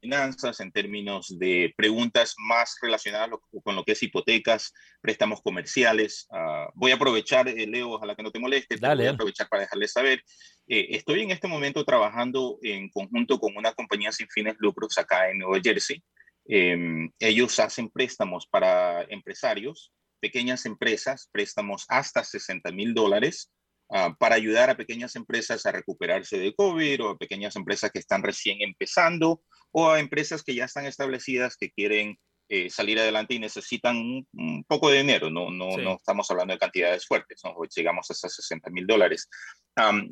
finanzas, 0.02 0.60
en 0.60 0.72
términos 0.72 1.38
de 1.38 1.74
preguntas 1.76 2.36
más 2.38 2.78
relacionadas 2.82 3.30
con 3.64 3.76
lo 3.76 3.84
que 3.84 3.94
es 3.94 4.04
hipotecas, 4.04 4.74
préstamos 5.02 5.42
comerciales. 5.42 6.28
Ah, 6.32 6.70
voy 6.76 6.92
a 6.92 6.96
aprovechar, 6.96 7.48
eh, 7.48 7.68
Leo, 7.68 7.92
ojalá 7.92 8.16
que 8.16 8.24
no 8.24 8.32
te 8.32 8.40
moleste, 8.40 8.78
voy 8.78 9.06
a 9.06 9.12
aprovechar 9.12 9.50
para 9.50 9.64
dejarles 9.64 9.92
saber. 9.92 10.24
Eh, 10.68 10.88
estoy 10.92 11.22
en 11.22 11.32
este 11.32 11.48
momento 11.48 11.84
trabajando 11.84 12.58
en 12.62 12.90
conjunto 12.90 13.40
con 13.40 13.56
una 13.58 13.74
compañía 13.74 14.12
sin 14.12 14.28
fines 14.30 14.56
lucros 14.60 14.98
acá 14.98 15.30
en 15.30 15.40
Nueva 15.40 15.60
Jersey. 15.62 16.02
Em, 16.46 17.12
ellos 17.20 17.60
hacen 17.60 17.90
préstamos 17.90 18.48
para 18.48 19.04
empresarios, 19.10 19.92
pequeñas 20.22 20.66
empresas, 20.66 21.28
préstamos 21.32 21.86
hasta 21.90 22.24
60 22.24 22.72
mil 22.72 22.94
dólares 22.94 23.52
Ah, 23.90 24.14
para 24.20 24.36
ayudar 24.36 24.70
a 24.70 24.76
pequeñas 24.76 25.16
empresas 25.16 25.66
a 25.66 25.72
recuperarse 25.72 26.38
de 26.38 26.54
COVID 26.54 27.06
o 27.06 27.10
a 27.12 27.18
pequeñas 27.18 27.56
empresas 27.56 27.90
que 27.90 28.00
están 28.00 28.22
recién 28.22 28.62
empezando 28.62 29.42
o 29.72 29.90
a 29.90 30.02
empresas 30.02 30.44
que 30.44 30.56
ya 30.56 30.66
están 30.66 30.86
establecidas 30.86 31.56
que 31.56 31.72
quieren 31.72 32.18
eh, 32.50 32.70
salir 32.70 33.00
adelante 33.00 33.34
y 33.34 33.40
necesitan 33.40 33.96
un, 33.96 34.64
poco 34.68 34.90
de 34.90 34.98
dinero. 34.98 35.30
No, 35.30 35.50
no, 35.52 35.78
no, 35.78 35.94
estamos 35.96 36.30
hablando 36.30 36.54
de 36.54 36.60
cantidades 36.60 37.06
fuertes, 37.06 37.40
¿no? 37.46 37.56
llegamos 37.74 38.12
hasta 38.12 38.28
60 38.28 38.70
mil 38.72 38.86
dólares. 38.86 39.30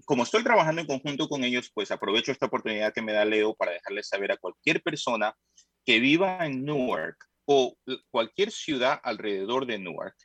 como 0.05 0.23
estoy 0.23 0.43
trabajando 0.43 0.79
en 0.81 0.87
conjunto 0.87 1.27
con 1.27 1.43
ellos, 1.43 1.69
pues 1.73 1.91
aprovecho 1.91 2.31
esta 2.31 2.45
oportunidad 2.45 2.93
que 2.93 3.01
me 3.01 3.11
da 3.11 3.25
Leo 3.25 3.55
para 3.55 3.73
dejarles 3.73 4.07
saber 4.07 4.31
a 4.31 4.37
cualquier 4.37 4.81
persona 4.81 5.35
que 5.85 5.99
viva 5.99 6.45
en 6.45 6.63
Newark 6.63 7.17
o 7.45 7.75
cualquier 8.09 8.51
ciudad 8.51 9.01
alrededor 9.03 9.65
de 9.65 9.79
Newark 9.79 10.15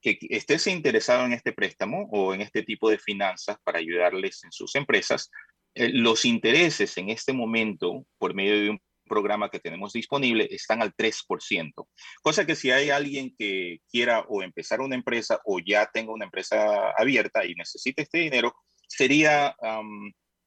que 0.00 0.18
estés 0.30 0.66
interesado 0.66 1.24
en 1.26 1.32
este 1.32 1.52
préstamo 1.52 2.08
o 2.10 2.34
en 2.34 2.40
este 2.40 2.62
tipo 2.62 2.90
de 2.90 2.98
finanzas 2.98 3.56
para 3.64 3.78
ayudarles 3.78 4.44
en 4.44 4.52
sus 4.52 4.74
empresas, 4.74 5.30
eh, 5.74 5.90
los 5.92 6.24
intereses 6.24 6.96
en 6.98 7.10
este 7.10 7.32
momento, 7.32 8.06
por 8.18 8.34
medio 8.34 8.60
de 8.60 8.70
un 8.70 8.80
programa 9.08 9.50
que 9.50 9.60
tenemos 9.60 9.92
disponible, 9.92 10.48
están 10.50 10.82
al 10.82 10.94
3%. 10.94 11.88
Cosa 12.22 12.46
que 12.46 12.54
si 12.54 12.70
hay 12.70 12.90
alguien 12.90 13.34
que 13.36 13.78
quiera 13.90 14.20
o 14.28 14.42
empezar 14.42 14.80
una 14.80 14.94
empresa 14.94 15.40
o 15.44 15.58
ya 15.58 15.88
tenga 15.92 16.12
una 16.12 16.26
empresa 16.26 16.90
abierta 16.96 17.44
y 17.44 17.54
necesite 17.54 18.02
este 18.02 18.18
dinero, 18.18 18.54
sería 18.86 19.56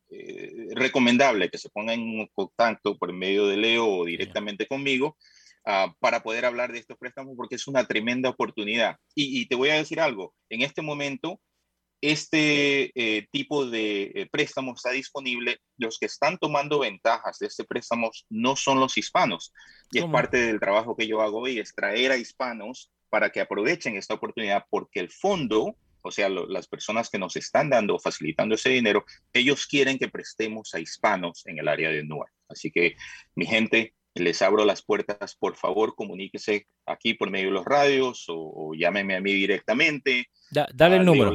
eh, 0.10 0.68
recomendable 0.72 1.50
que 1.50 1.58
se 1.58 1.70
ponga 1.70 1.94
en 1.94 2.28
contacto 2.34 2.98
por 2.98 3.12
medio 3.14 3.48
de 3.48 3.58
Leo 3.58 3.88
o 3.88 4.06
directamente 4.06 4.68
conmigo 4.68 5.18
Ah, 5.64 5.94
para 6.00 6.24
poder 6.24 6.46
hablar 6.46 6.72
de 6.72 6.80
estos 6.80 6.98
préstamos 6.98 7.36
porque 7.38 7.56
es 7.56 7.68
una 7.68 7.86
tremenda 7.86 8.30
oportunidad. 8.30 8.98
Y, 9.14 9.46
te 9.48 9.56
voy 9.56 9.70
a 9.70 9.76
decir 9.76 10.00
algo, 10.00 10.34
en 10.50 10.62
este 10.62 10.82
momento 10.82 11.40
este 12.04 12.92
eh, 12.96 13.28
tipo 13.32 13.68
de 13.68 14.12
eh, 14.16 14.28
préstamo 14.32 14.74
está 14.74 14.90
disponible. 14.90 15.60
Los 15.78 16.00
que 16.00 16.08
están 16.08 16.40
tomando 16.40 16.80
ventajas 16.80 17.38
de 17.38 17.46
este 17.46 17.64
préstamo 17.64 18.10
no 18.30 18.56
son 18.56 18.80
los 18.80 18.98
hispanos. 18.98 19.54
Y 19.92 20.00
es 20.00 20.06
parte 20.06 20.38
del 20.38 20.60
trabajo 20.60 20.96
que 20.96 21.08
yo 21.08 21.22
hago 21.22 21.42
hoy, 21.42 21.60
es 21.60 21.76
traer 21.76 22.12
a 22.12 22.18
hispanos 22.18 22.92
para 23.10 23.30
que 23.30 23.42
aprovechen 23.42 23.98
esta 23.98 24.16
oportunidad 24.16 24.66
porque 24.72 25.00
el 25.00 25.12
fondo, 25.12 25.76
o 26.02 26.12
sea, 26.12 26.28
las 26.30 26.68
personas 26.68 27.10
que 27.10 27.20
nos 27.20 27.36
están 27.36 27.70
dando, 27.70 28.00
facilitando 28.00 28.56
ese 28.56 28.70
dinero, 28.70 29.06
ellos 29.32 29.68
quieren 29.68 30.00
que 30.00 30.10
prestemos 30.10 30.74
a 30.74 30.80
hispanos 30.80 31.46
en 31.46 31.60
el 31.60 31.68
área 31.68 31.92
de 31.92 32.04
Newark. 32.04 32.34
Así 32.50 32.72
que, 32.72 32.96
mi 33.36 33.46
gente, 33.46 33.94
les 34.16 34.42
abro 34.42 34.66
las 34.66 34.82
puertas, 34.84 35.36
por 35.36 35.56
favor, 35.56 35.96
comuníquese 35.96 36.68
aquí 36.86 37.14
por 37.14 37.30
medio 37.30 37.46
de 37.48 37.54
los 37.54 37.64
radios 37.66 38.26
o, 38.28 38.74
llámeme 38.78 39.16
a 39.16 39.22
mí 39.22 39.32
directamente. 39.34 40.28
dale 40.50 40.98
el 40.98 41.06
número. 41.06 41.34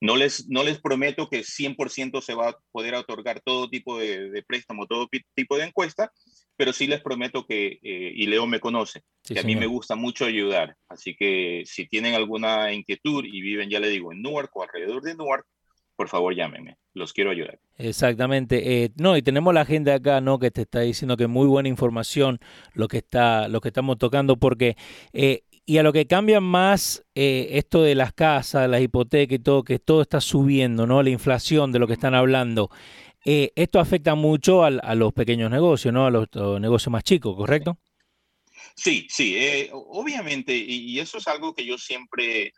No 0.00 0.16
les, 0.16 0.48
no 0.48 0.62
les 0.62 0.80
prometo 0.80 1.28
que 1.28 1.40
100% 1.40 2.22
se 2.22 2.34
va 2.34 2.50
a 2.50 2.56
poder 2.72 2.94
otorgar 2.94 3.40
todo 3.40 3.68
tipo 3.68 3.98
de, 3.98 4.44
préstamo, 4.46 4.86
todo 4.86 5.08
tipo 5.34 5.56
de 5.56 5.64
encuesta, 5.64 6.12
pero 6.56 6.72
sí 6.72 6.86
les 6.86 7.00
prometo 7.00 7.46
que, 7.46 7.78
eh, 7.82 8.12
y 8.14 8.26
Leo 8.26 8.46
me 8.46 8.60
conoce, 8.60 9.02
que 9.22 9.40
a 9.40 9.42
mí 9.42 9.56
me 9.56 9.66
gusta 9.66 9.96
mucho 9.96 10.24
ayudar. 10.24 10.76
Así 10.88 11.16
que 11.16 11.62
si 11.66 11.86
tienen 11.86 12.14
alguna 12.14 12.72
inquietud 12.72 13.24
y 13.24 13.40
viven, 13.40 13.70
ya 13.70 13.80
le 13.80 13.88
digo, 13.88 14.12
en 14.12 14.22
Newark 14.22 14.50
o 14.54 14.62
alrededor 14.62 15.02
de 15.02 15.14
Newark, 15.16 15.46
por 15.96 16.08
favor 16.08 16.34
llámenme, 16.34 16.76
los 16.92 17.12
quiero 17.12 17.30
ayudar. 17.30 17.58
Exactamente. 17.76 18.84
Eh, 18.84 18.90
no, 18.96 19.16
y 19.16 19.22
tenemos 19.22 19.54
la 19.54 19.64
gente 19.64 19.92
acá, 19.92 20.20
¿no? 20.20 20.38
Que 20.38 20.50
te 20.50 20.62
está 20.62 20.80
diciendo 20.80 21.16
que 21.16 21.26
muy 21.26 21.46
buena 21.46 21.68
información 21.68 22.40
lo 22.72 22.88
que 22.88 22.98
está, 22.98 23.48
lo 23.48 23.60
que 23.60 23.68
estamos 23.68 23.98
tocando, 23.98 24.36
porque 24.36 24.76
eh, 25.12 25.42
y 25.66 25.78
a 25.78 25.82
lo 25.82 25.92
que 25.92 26.06
cambia 26.06 26.40
más 26.40 27.04
eh, 27.14 27.48
esto 27.52 27.82
de 27.82 27.94
las 27.94 28.12
casas, 28.12 28.68
las 28.68 28.82
hipotecas 28.82 29.36
y 29.36 29.38
todo, 29.38 29.64
que 29.64 29.78
todo 29.78 30.02
está 30.02 30.20
subiendo, 30.20 30.86
¿no? 30.86 31.02
La 31.02 31.10
inflación 31.10 31.72
de 31.72 31.78
lo 31.78 31.86
que 31.86 31.94
están 31.94 32.14
hablando. 32.14 32.70
Esto 33.24 33.80
afecta 33.80 34.14
mucho 34.14 34.64
a, 34.64 34.94
los 34.94 35.12
pequeños 35.12 35.50
negocios, 35.50 35.92
¿no? 35.92 36.06
A 36.06 36.10
los, 36.10 36.28
negocios 36.60 36.92
más 36.92 37.04
chicos, 37.04 37.36
¿correcto? 37.36 37.78
Sí, 38.76 39.06
sí, 39.08 39.68
obviamente, 39.72 40.54
y, 40.54 40.98
eso 40.98 41.18
es 41.18 41.28
algo 41.28 41.54
que 41.54 41.64
yo 41.64 41.78
siempre 41.78 42.52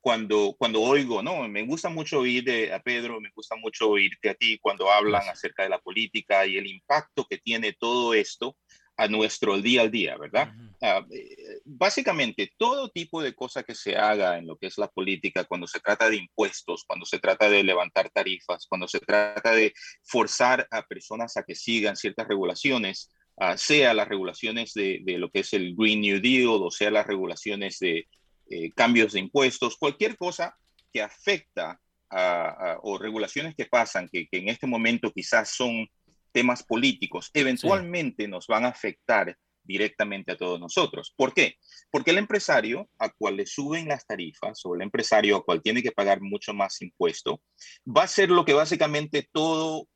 cuando, 0.00 0.54
cuando 0.56 0.80
oigo, 0.82 1.20
¿no? 1.20 1.48
Me 1.48 1.64
gusta 1.64 1.88
mucho 1.88 2.20
oír 2.20 2.72
a 2.72 2.80
Pedro, 2.80 3.20
me 3.20 3.30
gusta 3.34 3.56
mucho 3.56 3.90
oírte 3.90 4.30
a 4.30 4.34
ti 4.34 4.56
cuando 4.58 4.88
hablan 4.88 5.28
acerca 5.28 5.64
de 5.64 5.68
la 5.68 5.80
política 5.80 6.46
y 6.46 6.56
el 6.56 6.68
impacto 6.68 7.26
que 7.28 7.38
tiene 7.38 7.72
todo 7.72 8.14
esto 8.14 8.56
a 8.96 9.08
nuestro 9.08 9.60
día 9.60 9.82
al 9.82 9.90
día, 9.90 10.16
¿verdad? 10.16 10.52
Ah, 10.80 11.04
eh, 11.10 11.60
básicamente, 11.64 12.52
todo 12.56 12.88
tipo 12.88 13.22
de 13.22 13.34
cosa 13.34 13.62
que 13.62 13.74
se 13.74 13.96
haga 13.96 14.38
en 14.38 14.46
lo 14.46 14.56
que 14.56 14.68
es 14.68 14.78
la 14.78 14.88
política, 14.88 15.44
cuando 15.44 15.66
se 15.66 15.80
trata 15.80 16.08
de 16.08 16.16
impuestos, 16.16 16.84
cuando 16.86 17.04
se 17.04 17.18
trata 17.18 17.48
de 17.48 17.62
levantar 17.62 18.10
tarifas, 18.10 18.66
cuando 18.66 18.88
se 18.88 19.00
trata 19.00 19.52
de 19.52 19.74
forzar 20.02 20.66
a 20.70 20.82
personas 20.82 21.36
a 21.36 21.42
que 21.42 21.54
sigan 21.54 21.96
ciertas 21.96 22.26
regulaciones, 22.26 23.10
ah, 23.36 23.56
sea 23.56 23.92
las 23.94 24.08
regulaciones 24.08 24.72
de, 24.74 25.00
de, 25.02 25.18
lo 25.18 25.30
que 25.30 25.40
es 25.40 25.52
el 25.52 25.74
Green 25.76 26.00
New 26.00 26.20
Deal 26.20 26.48
o 26.48 26.70
sea 26.70 26.90
las 26.90 27.06
regulaciones 27.06 27.78
de, 27.78 28.06
eh, 28.48 28.70
cambios 28.72 29.12
de 29.12 29.20
impuestos, 29.20 29.76
cualquier 29.76 30.16
cosa 30.16 30.56
que 30.92 31.02
afecta 31.02 31.80
a, 32.08 32.78
o 32.82 32.96
regulaciones 32.96 33.56
que 33.56 33.66
pasan, 33.66 34.08
que, 34.08 34.28
en 34.30 34.48
este 34.48 34.68
momento 34.68 35.12
quizás 35.12 35.48
son 35.48 35.88
temas 36.36 36.62
políticos, 36.62 37.30
eventualmente 37.32 38.28
nos 38.28 38.46
van 38.46 38.66
a 38.66 38.68
afectar 38.68 39.34
directamente 39.64 40.32
a 40.32 40.36
todos 40.36 40.60
nosotros. 40.60 41.14
¿Por 41.16 41.32
qué? 41.32 41.56
Porque 41.90 42.10
el 42.10 42.18
empresario 42.18 42.90
a 42.98 43.08
cual 43.08 43.36
le 43.36 43.46
suben 43.46 43.88
las 43.88 44.06
tarifas 44.06 44.60
o 44.66 44.74
el 44.74 44.82
empresario 44.82 45.36
a 45.36 45.42
cual 45.42 45.62
tiene 45.62 45.82
que 45.82 45.92
pagar 45.92 46.20
mucho 46.20 46.52
más 46.52 46.82
impuesto, 46.82 47.40
va 47.86 48.02
a 48.02 48.04
hacer 48.04 48.28
lo 48.28 48.44
que 48.44 48.52
básicamente 48.52 49.26
todo 49.32 49.88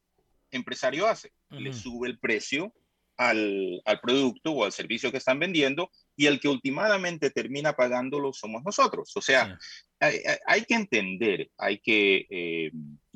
empresario 0.51 1.07
hace. 1.07 1.31
Le 1.51 1.75
sube 1.75 2.09
el 2.09 2.19
precio 2.19 2.73
al, 3.19 3.83
producto 4.01 4.53
o 4.53 4.65
al 4.65 4.73
servicio 4.73 5.11
que 5.11 5.19
están 5.19 5.39
vendiendo 5.39 5.91
y 6.17 6.25
el 6.25 6.41
que 6.41 6.49
últimamente 6.49 7.29
termina 7.29 7.75
pagándolo 7.75 8.33
somos 8.33 8.65
nosotros. 8.65 9.15
O 9.15 9.21
sea, 9.21 9.59
hay, 10.01 10.65
que 10.65 10.75
entender, 10.75 11.51
hay 11.59 11.81
que 11.81 12.27
eh, 12.31 12.71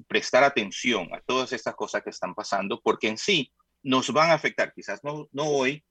prestar 0.06 0.44
atención 0.44 1.08
a 1.14 1.20
todas 1.20 1.52
estas 1.52 1.75
cosas 1.75 2.02
que 2.02 2.11
están 2.11 2.34
pasando 2.34 2.80
porque 2.82 3.08
en 3.08 3.18
sí 3.18 3.52
nos 3.82 4.12
van 4.12 4.30
a 4.30 4.34
afectar, 4.34 4.73
quizás 4.75 5.02
no, 5.04 5.28
no 5.32 5.44
hoy, 5.44 5.84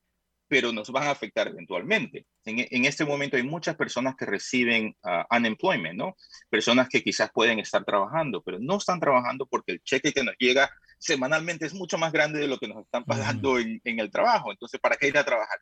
pero 0.48 0.72
nos 0.72 0.92
van 0.92 1.08
a 1.08 1.12
afectar 1.12 1.48
eventualmente. 1.48 2.28
En, 2.46 2.86
este 2.86 3.06
momento 3.06 3.38
hay 3.38 3.44
muchas 3.44 3.76
personas 3.76 4.16
que 4.16 4.26
reciben 4.26 4.96
uh, 5.04 5.36
unemployment, 5.36 5.98
¿no? 5.98 6.16
Personas 6.50 6.90
que 6.90 7.04
quizás 7.04 7.32
pueden 7.34 7.58
estar 7.60 7.84
trabajando, 7.84 8.44
pero 8.44 8.60
no 8.60 8.78
están 8.78 9.00
trabajando 9.00 9.48
porque 9.48 9.72
el 9.72 9.82
cheque 9.82 10.12
que 10.12 10.24
nos 10.24 10.36
llega 10.38 10.70
semanalmente 11.00 11.66
es 11.66 11.74
mucho 11.74 11.98
más 11.98 12.12
grande 12.12 12.40
de 12.40 12.48
lo 12.48 12.60
que 12.60 12.68
nos 12.68 12.84
están 12.84 13.04
pagando 13.04 13.58
en, 13.58 13.82
el 13.84 14.12
trabajo. 14.12 14.52
Entonces, 14.52 14.80
¿para 14.80 14.96
qué 14.96 15.08
ir 15.08 15.18
a 15.18 15.26
trabajar? 15.26 15.58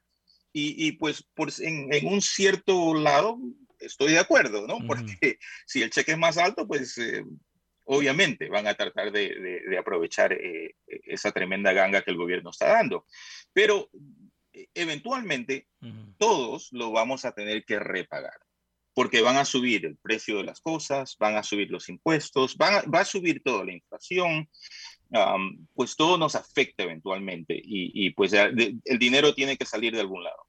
Y, 0.52 0.92
pues 0.94 1.26
por, 1.34 1.50
en, 1.60 2.06
un 2.06 2.22
cierto 2.22 2.94
lado 2.94 3.38
estoy 3.80 4.12
de 4.12 4.20
acuerdo, 4.20 4.68
¿no? 4.68 4.80
Porque 4.86 5.38
si 5.66 5.82
el 5.82 5.90
cheque 5.90 6.12
es 6.12 6.18
más 6.18 6.38
alto, 6.38 6.68
pues 6.68 6.98
eh, 6.98 7.24
obviamente 7.86 8.50
van 8.50 8.68
a 8.68 8.74
tratar 8.74 9.12
de, 9.12 9.76
aprovechar 9.80 10.34
eh, 10.34 10.76
esa 10.88 11.32
tremenda 11.32 11.74
ganga 11.74 12.02
que 12.02 12.12
el 12.12 12.18
gobierno 12.18 12.50
está 12.50 12.68
dando. 12.68 13.06
Pero 13.54 13.90
e, 14.54 14.68
eventualmente 14.74 15.68
todos 16.18 16.70
lo 16.72 16.92
vamos 16.92 17.26
a 17.26 17.34
tener 17.34 17.66
que 17.66 17.80
repagar, 17.80 18.40
porque 18.94 19.22
van 19.22 19.38
a 19.38 19.46
subir 19.46 19.86
el 19.86 19.98
precio 19.98 20.38
de 20.38 20.44
las 20.44 20.62
cosas, 20.62 21.16
van 21.20 21.36
a 21.36 21.44
subir 21.44 21.72
los 21.72 21.90
impuestos, 21.90 22.58
va 22.58 23.00
a 23.00 23.06
subir 23.06 23.42
toda 23.44 23.66
la 23.66 23.74
inflación, 23.74 24.50
pues 25.74 25.96
todo 25.96 26.18
nos 26.18 26.36
afecta 26.36 26.84
eventualmente 26.84 27.60
y, 27.62 28.10
pues 28.12 28.34
el 28.34 29.00
dinero 29.00 29.34
tiene 29.34 29.58
que 29.58 29.66
salir 29.66 29.94
de 29.94 30.02
algún 30.02 30.24
lado. 30.24 30.48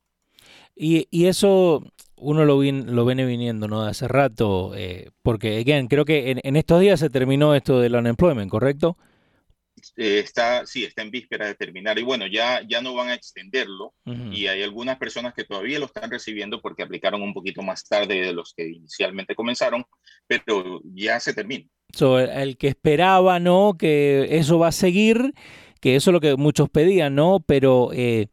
Y, 0.75 1.07
y 1.11 1.27
eso 1.27 1.85
uno 2.17 2.45
lo, 2.45 2.63
lo 2.63 3.05
viene 3.05 3.25
viniendo 3.27 3.69
¿no? 3.69 3.85
de 3.85 3.91
hace 3.91 4.09
rato, 4.09 4.75
eh, 4.77 5.11
porque 5.23 5.59
again, 5.59 5.89
creo 5.89 6.05
que 6.05 6.31
en, 6.31 6.41
en, 6.43 6.57
estos 6.57 6.81
días 6.81 7.01
se 7.01 7.11
terminó 7.11 7.55
esto 7.55 7.81
del 7.81 7.97
unemployment, 7.97 8.51
¿correcto? 8.51 8.97
Eh, 9.97 10.21
está, 10.21 10.65
sí, 10.65 10.85
está 10.85 11.03
en 11.03 11.11
víspera 11.11 11.47
de 11.47 11.55
terminar 11.55 11.99
y 11.99 12.03
bueno, 12.03 12.27
ya, 12.27 12.63
ya 12.69 12.81
no 12.81 12.95
van 12.95 13.09
a 13.09 13.15
extenderlo 13.15 13.93
y 14.31 14.47
hay 14.47 14.63
algunas 14.63 14.97
personas 14.97 15.35
que 15.35 15.45
todavía 15.45 15.81
lo 15.81 15.87
están 15.87 16.11
recibiendo 16.11 16.61
porque 16.61 16.85
aplicaron 16.85 17.23
un 17.23 17.35
poquito 17.35 17.63
más 17.63 17.85
tarde 17.85 18.21
de 18.21 18.33
los 18.33 18.55
que 18.55 18.69
inicialmente 18.69 19.35
comenzaron, 19.35 19.85
pero 20.27 20.81
ya 20.85 21.19
se 21.19 21.35
termina. 21.35 21.67
el 21.99 22.57
que 22.57 22.69
esperaba, 22.69 23.41
¿no? 23.41 23.77
Que 23.77 24.29
eso 24.31 24.59
va 24.59 24.69
a 24.69 24.73
seguir, 24.73 25.35
que 25.81 25.97
eso 25.97 26.11
es 26.11 26.13
lo 26.13 26.21
que 26.21 26.37
muchos 26.37 26.71
pedían, 26.71 27.17
¿no? 27.17 27.41
Pero 27.45 27.91
eh, 27.93 28.29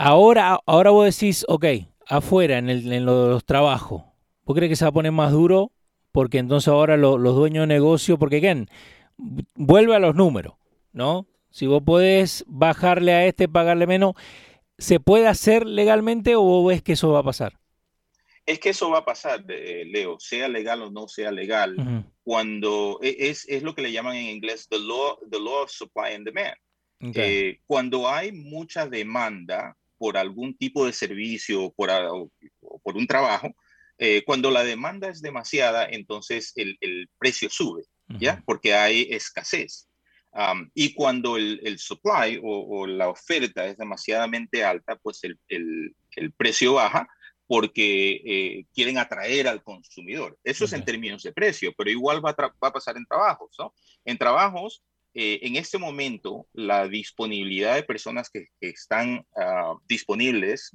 ahora, 0.00 0.58
ahora 0.66 0.90
vos 0.90 1.04
decís, 1.04 1.44
ok, 1.46 1.66
afuera, 2.06 2.58
en, 2.58 2.70
el, 2.70 2.90
en 2.90 3.04
los 3.04 3.44
trabajos, 3.44 4.04
¿vos 4.44 4.56
crees 4.56 4.70
que 4.70 4.76
se 4.76 4.84
va 4.84 4.88
a 4.88 4.92
poner 4.92 5.12
más 5.12 5.32
duro? 5.32 5.72
Porque 6.10 6.38
entonces 6.38 6.68
ahora 6.68 6.96
los 6.96 7.36
dueños 7.36 7.62
de 7.62 7.74
negocio, 7.74 8.18
porque, 8.18 8.36
again, 8.36 8.68
vuelve 9.54 9.94
a 9.94 10.00
los 10.00 10.14
números, 10.14 10.54
¿no? 10.92 11.26
Si 11.50 11.66
vos 11.66 11.82
podés 11.82 12.44
bajarle 12.48 13.12
a 13.12 13.26
este, 13.26 13.48
pagarle 13.48 13.86
menos, 13.86 14.14
¿se 14.78 15.00
puede 15.00 15.28
hacer 15.28 15.66
legalmente 15.66 16.34
o 16.34 16.42
vos 16.42 16.68
ves 16.68 16.82
que 16.82 16.92
eso 16.92 17.12
va 17.12 17.20
a 17.20 17.24
pasar? 17.24 17.58
Es 18.46 18.58
que 18.58 18.70
eso 18.70 18.90
va 18.90 18.98
a 18.98 19.04
pasar, 19.04 19.44
eh, 19.48 19.84
Leo, 19.86 20.18
sea 20.18 20.48
legal 20.48 20.82
o 20.82 20.90
no 20.90 21.06
sea 21.06 21.30
legal, 21.30 21.76
cuando 22.24 22.98
e, 23.02 23.28
es, 23.28 23.46
es, 23.48 23.62
lo 23.62 23.74
que 23.74 23.82
le 23.82 23.92
llaman 23.92 24.16
en 24.16 24.26
inglés 24.26 24.66
the 24.68 24.78
law, 24.78 25.18
the 25.30 25.38
law 25.38 25.62
of 25.62 25.70
supply 25.70 26.14
and 26.14 26.24
demand. 26.24 26.54
Eh, 27.00 27.60
cuando 27.66 28.08
hay 28.08 28.32
mucha 28.32 28.86
demanda 28.86 29.76
por 30.00 30.16
algún 30.16 30.56
tipo 30.56 30.86
de 30.86 30.94
servicio 30.94 31.74
por, 31.76 31.90
o 31.90 32.30
por 32.82 32.96
un 32.96 33.06
trabajo, 33.06 33.54
eh, 33.98 34.22
cuando 34.24 34.50
la 34.50 34.64
demanda 34.64 35.10
es 35.10 35.20
demasiada, 35.20 35.86
entonces 35.86 36.54
el, 36.56 36.78
el 36.80 37.06
precio 37.18 37.50
sube. 37.50 37.84
¿ya? 38.18 38.42
Porque 38.46 38.72
hay 38.74 39.06
escasez. 39.10 39.88
y 40.74 40.94
cuando 40.94 41.36
el, 41.36 41.78
supply 41.78 42.40
o, 42.42 42.86
la 42.86 43.10
oferta 43.10 43.66
es 43.66 43.76
demasiadamente 43.76 44.64
alta, 44.64 44.96
pues 44.96 45.22
el, 45.24 45.38
el, 45.48 46.32
precio 46.32 46.74
baja 46.74 47.06
porque 47.46 48.22
eh, 48.24 48.64
quieren 48.72 48.96
atraer 48.96 49.48
al 49.48 49.62
consumidor. 49.62 50.38
Eso 50.44 50.64
es 50.64 50.72
en 50.72 50.84
términos 50.84 51.22
de 51.22 51.32
precio, 51.32 51.74
pero 51.76 51.90
igual 51.90 52.24
va 52.24 52.30
a, 52.30 52.54
va 52.62 52.68
a 52.68 52.72
pasar 52.72 52.96
en 52.96 53.04
trabajos, 53.04 53.54
¿no? 53.58 53.74
En 54.06 54.16
trabajos, 54.16 54.82
eh, 55.14 55.40
en 55.42 55.56
este 55.56 55.78
momento, 55.78 56.46
la 56.52 56.88
disponibilidad 56.88 57.74
de 57.74 57.82
personas 57.82 58.30
que, 58.30 58.46
que 58.60 58.68
están 58.68 59.26
uh, 59.36 59.78
disponibles, 59.88 60.70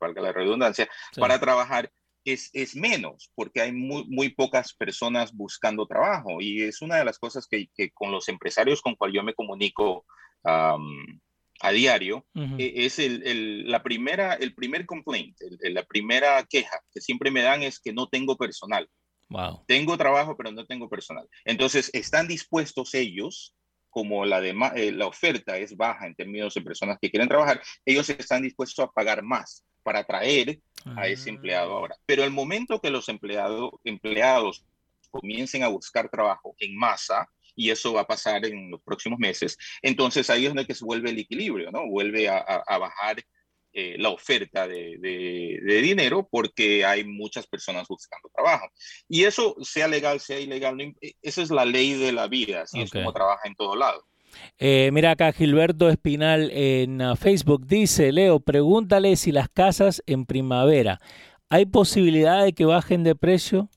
valga 0.00 0.22
la 0.22 0.32
redundancia, 0.32 0.88
para 1.16 1.38
trabajar 1.38 1.90
es, 2.24 2.76
menos, 2.76 3.30
porque 3.34 3.60
hay 3.60 3.72
muy, 3.72 4.04
muy, 4.08 4.28
pocas 4.30 4.74
personas 4.74 5.32
buscando 5.32 5.86
trabajo. 5.86 6.40
Y 6.40 6.62
es 6.62 6.82
una 6.82 6.96
de 6.96 7.04
las 7.04 7.18
cosas 7.18 7.46
que, 7.48 7.68
con 7.94 8.12
los 8.12 8.28
empresarios 8.28 8.82
con 8.82 8.96
cual 8.96 9.12
yo 9.12 9.22
me 9.22 9.34
comunico 9.34 10.04
a 10.44 11.72
diario, 11.72 12.26
e, 12.34 12.86
es 12.86 12.98
el, 12.98 13.68
la 13.68 13.82
primera, 13.82 14.34
el 14.34 14.54
primer 14.54 14.86
complaint, 14.86 15.36
la 15.60 15.84
primera 15.84 16.44
queja 16.44 16.80
que 16.92 17.00
siempre 17.00 17.30
me 17.30 17.42
dan 17.42 17.62
es 17.62 17.80
que 17.80 17.92
no 17.92 18.08
tengo 18.08 18.36
personal. 18.36 18.88
Wow. 19.30 19.64
Tengo 19.66 19.98
trabajo, 19.98 20.36
pero 20.36 20.50
no 20.52 20.64
tengo 20.64 20.88
personal. 20.88 21.28
Entonces, 21.44 21.90
están 21.92 22.28
dispuestos 22.28 22.94
ellos 22.94 23.54
como 23.90 24.24
la, 24.24 24.40
eh, 24.40 24.92
la 24.92 25.06
oferta 25.06 25.56
es 25.56 25.76
baja 25.76 26.06
en 26.06 26.14
términos 26.14 26.54
de 26.54 26.62
personas 26.62 26.98
que 27.00 27.10
quieren 27.10 27.28
trabajar, 27.28 27.60
ellos 27.84 28.08
están 28.10 28.42
dispuestos 28.42 28.84
a 28.84 28.90
pagar 28.90 29.22
más 29.22 29.64
para 29.82 30.00
atraer 30.00 30.60
a 30.96 31.06
ese 31.08 31.30
empleado 31.30 31.72
ahora. 31.72 31.96
Pero 32.06 32.24
el 32.24 32.30
momento 32.30 32.80
que 32.80 32.90
los 32.90 33.08
empleados 33.08 34.64
comiencen 35.10 35.62
a 35.62 35.68
buscar 35.68 36.10
trabajo 36.10 36.54
en 36.58 36.76
masa, 36.76 37.28
y 37.58 37.70
eso 37.70 37.92
va 37.92 38.02
a 38.02 38.06
pasar 38.06 38.46
en 38.46 38.70
los 38.70 38.80
próximos 38.82 39.18
meses, 39.18 39.58
entonces 39.82 40.30
ahí 40.30 40.44
es 40.44 40.50
donde 40.50 40.64
que 40.64 40.74
se 40.74 40.84
vuelve 40.84 41.10
el 41.10 41.18
equilibrio, 41.18 41.72
¿no? 41.72 41.88
Vuelve 41.88 42.28
a, 42.28 42.64
bajar 42.78 43.16
eh, 43.72 43.96
la 43.98 44.08
oferta 44.08 44.66
de, 44.66 44.98
dinero 45.82 46.26
porque 46.30 46.84
hay 46.84 47.04
muchas 47.04 47.46
personas 47.46 47.86
buscando 47.88 48.30
trabajo. 48.34 48.66
Y 49.08 49.24
eso, 49.24 49.56
sea 49.62 49.88
legal, 49.88 50.20
sea 50.20 50.40
ilegal, 50.40 50.80
eh, 50.80 51.14
esa 51.22 51.42
es 51.42 51.50
la 51.50 51.64
ley 51.64 51.94
de 51.94 52.12
la 52.12 52.28
vida, 52.28 52.62
así 52.62 52.80
es 52.80 52.90
como 52.90 53.12
trabaja 53.12 53.46
en 53.46 53.54
todo 53.54 53.76
lado. 53.76 54.04
Eh, 54.58 54.90
mira 54.92 55.12
acá, 55.12 55.32
Gilberto 55.32 55.88
Espinal 55.88 56.50
en 56.50 57.00
uh, 57.00 57.16
Facebook 57.16 57.66
dice, 57.66 58.12
Leo, 58.12 58.40
pregúntale 58.40 59.16
si 59.16 59.32
las 59.32 59.48
casas 59.48 60.02
en 60.06 60.26
primavera, 60.26 61.00
¿hay 61.48 61.66
posibilidad 61.66 62.44
de 62.44 62.52
que 62.52 62.64
bajen 62.64 63.04
de 63.04 63.14
precio? 63.14 63.68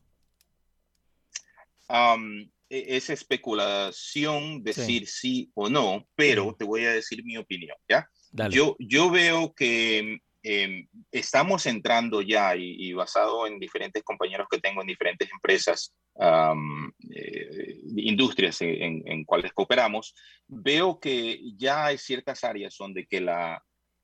E, 2.69 2.95
es 2.95 3.09
especulación 3.09 4.63
decir 4.63 5.07
sí, 5.07 5.51
o 5.53 5.69
no, 5.69 6.07
pero 6.15 6.55
te 6.57 6.63
voy 6.63 6.85
a 6.85 6.93
decir 6.93 7.23
mi 7.23 7.37
opinión, 7.37 7.75
¿ya? 7.89 8.07
Yo, 8.49 8.75
yo 8.79 9.09
veo 9.09 9.53
que 9.53 10.19
em, 10.43 10.87
estamos 11.11 11.65
entrando 11.65 12.21
ya, 12.21 12.55
y, 12.55 12.93
basado 12.93 13.45
en 13.47 13.59
diferentes 13.59 14.03
compañeros 14.03 14.47
que 14.49 14.59
tengo 14.59 14.81
en 14.81 14.87
diferentes 14.87 15.29
empresas, 15.31 15.93
eh, 16.19 17.79
industrias 17.95 18.61
en, 18.61 19.03
en, 19.05 19.23
cuales 19.25 19.53
cooperamos, 19.53 20.13
veo 20.47 20.99
que 20.99 21.41
ya 21.57 21.85
hay 21.85 21.97
ciertas 21.97 22.43
áreas 22.43 22.75
donde 22.77 23.05
que 23.05 23.21
la, 23.21 23.61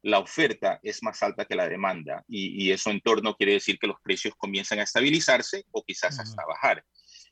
la 0.07 0.19
oferta 0.19 0.79
es 0.83 1.03
más 1.03 1.21
alta 1.21 1.45
que 1.45 1.55
la 1.55 1.67
demanda 1.67 2.23
y, 2.27 2.71
eso 2.71 2.91
en 2.91 3.01
torno 3.01 3.35
quiere 3.35 3.53
decir 3.53 3.77
que 3.79 3.87
los 3.87 3.97
precios 4.01 4.33
comienzan 4.37 4.79
a 4.79 4.83
estabilizarse 4.83 5.65
o 5.71 5.83
quizás 5.83 6.19
hasta 6.19 6.45
bajar. 6.45 6.83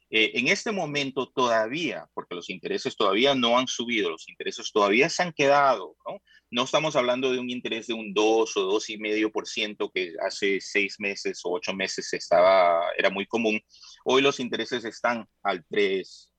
Eh, 0.09 0.31
en 0.35 0.47
este 0.47 0.71
momento 0.71 1.31
todavía, 1.31 2.07
porque 2.13 2.35
los 2.35 2.49
intereses 2.49 2.95
todavía 2.95 3.33
no 3.33 3.57
han 3.57 3.67
subido, 3.67 4.11
los 4.11 4.29
intereses 4.29 4.71
todavía 4.71 5.09
se 5.09 5.23
han 5.23 5.33
quedado, 5.33 5.95
¿no? 6.07 6.21
No 6.51 6.63
estamos 6.63 6.95
hablando 6.95 7.31
de 7.31 7.39
un 7.39 7.49
interés 7.49 7.87
de 7.87 7.95
un 7.95 8.13
2 8.13 8.57
o 8.57 8.79
2,5% 8.79 9.91
que 9.91 10.13
hace 10.25 10.61
seis 10.61 10.99
meses 10.99 11.41
o 11.43 11.53
ocho 11.53 11.73
meses 11.73 12.13
estaba, 12.13 12.81
era 12.97 13.09
muy 13.09 13.25
común. 13.25 13.59
Hoy 14.05 14.21
los 14.21 14.39
intereses 14.39 14.85
están 14.85 15.27
al 15.41 15.65
3, 15.67 16.31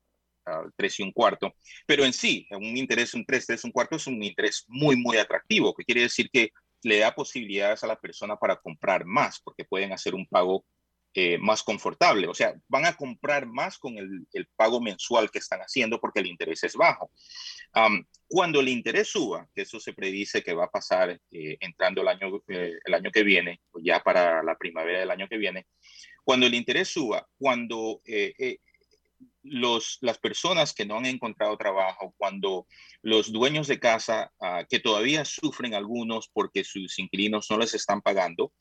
al 0.44 0.72
3 0.76 1.00
y 1.00 1.02
un 1.02 1.12
cuarto. 1.12 1.52
Pero 1.86 2.04
en 2.04 2.12
sí, 2.12 2.46
un 2.52 2.76
interés, 2.76 3.14
un 3.14 3.26
3, 3.26 3.46
3, 3.46 3.64
un 3.64 3.72
cuarto 3.72 3.96
es 3.96 4.06
un 4.06 4.22
interés 4.22 4.64
muy, 4.68 4.96
muy 4.96 5.16
atractivo, 5.16 5.74
que 5.74 5.84
quiere 5.84 6.02
decir 6.02 6.30
que 6.32 6.50
le 6.82 6.98
da 6.98 7.14
posibilidades 7.14 7.82
a 7.82 7.88
la 7.88 7.98
persona 7.98 8.36
para 8.36 8.56
comprar 8.56 9.04
más, 9.04 9.40
porque 9.40 9.64
pueden 9.64 9.92
hacer 9.92 10.14
un 10.14 10.26
pago 10.26 10.64
eh, 11.18 11.38
más 11.38 11.62
confortable. 11.62 12.28
O 12.28 12.34
sea, 12.34 12.54
van 12.68 12.84
a 12.84 12.94
comprar 12.94 13.46
más 13.46 13.78
con 13.78 13.96
el, 13.96 14.26
pago 14.54 14.82
mensual 14.82 15.30
que 15.30 15.38
están 15.38 15.60
haciendo 15.60 15.98
porque 15.98 16.20
el 16.20 16.26
interés 16.26 16.62
es 16.64 16.74
bajo. 16.74 17.10
cuando 18.28 18.60
el 18.60 18.68
interés 18.68 19.08
suba, 19.08 19.48
que 19.54 19.62
eso 19.62 19.80
se 19.80 19.94
predice 19.94 20.42
que 20.42 20.52
va 20.52 20.64
a 20.64 20.70
pasar 20.70 21.18
eh, 21.30 21.56
entrando 21.60 22.02
el 22.02 22.08
año, 22.08 22.42
eh, 22.48 22.74
el 22.84 22.94
año 22.94 23.10
que 23.10 23.22
viene, 23.22 23.60
o 23.70 23.80
ya 23.80 24.00
para 24.00 24.42
la 24.42 24.56
primavera 24.56 25.00
del 25.00 25.10
año 25.10 25.26
que 25.26 25.38
viene, 25.38 25.66
cuando 26.22 26.46
el 26.46 26.54
interés 26.54 26.88
suba, 26.88 27.26
cuando 27.38 28.02
los, 29.42 29.98
las 30.00 30.18
personas 30.18 30.74
que 30.74 30.84
no 30.84 30.98
han 30.98 31.06
encontrado 31.06 31.56
trabajo, 31.56 32.14
cuando 32.18 32.66
los 33.02 33.32
dueños 33.32 33.68
de 33.68 33.78
casa, 33.78 34.32
ah, 34.40 34.64
que 34.68 34.80
todavía 34.80 35.24
sufren 35.24 35.74
algunos 35.74 36.28
porque 36.28 36.64
sus 36.64 36.98
inquilinos 36.98 37.46
no 37.50 37.58
les 37.58 37.74
están 37.74 38.02
pagando, 38.02 38.52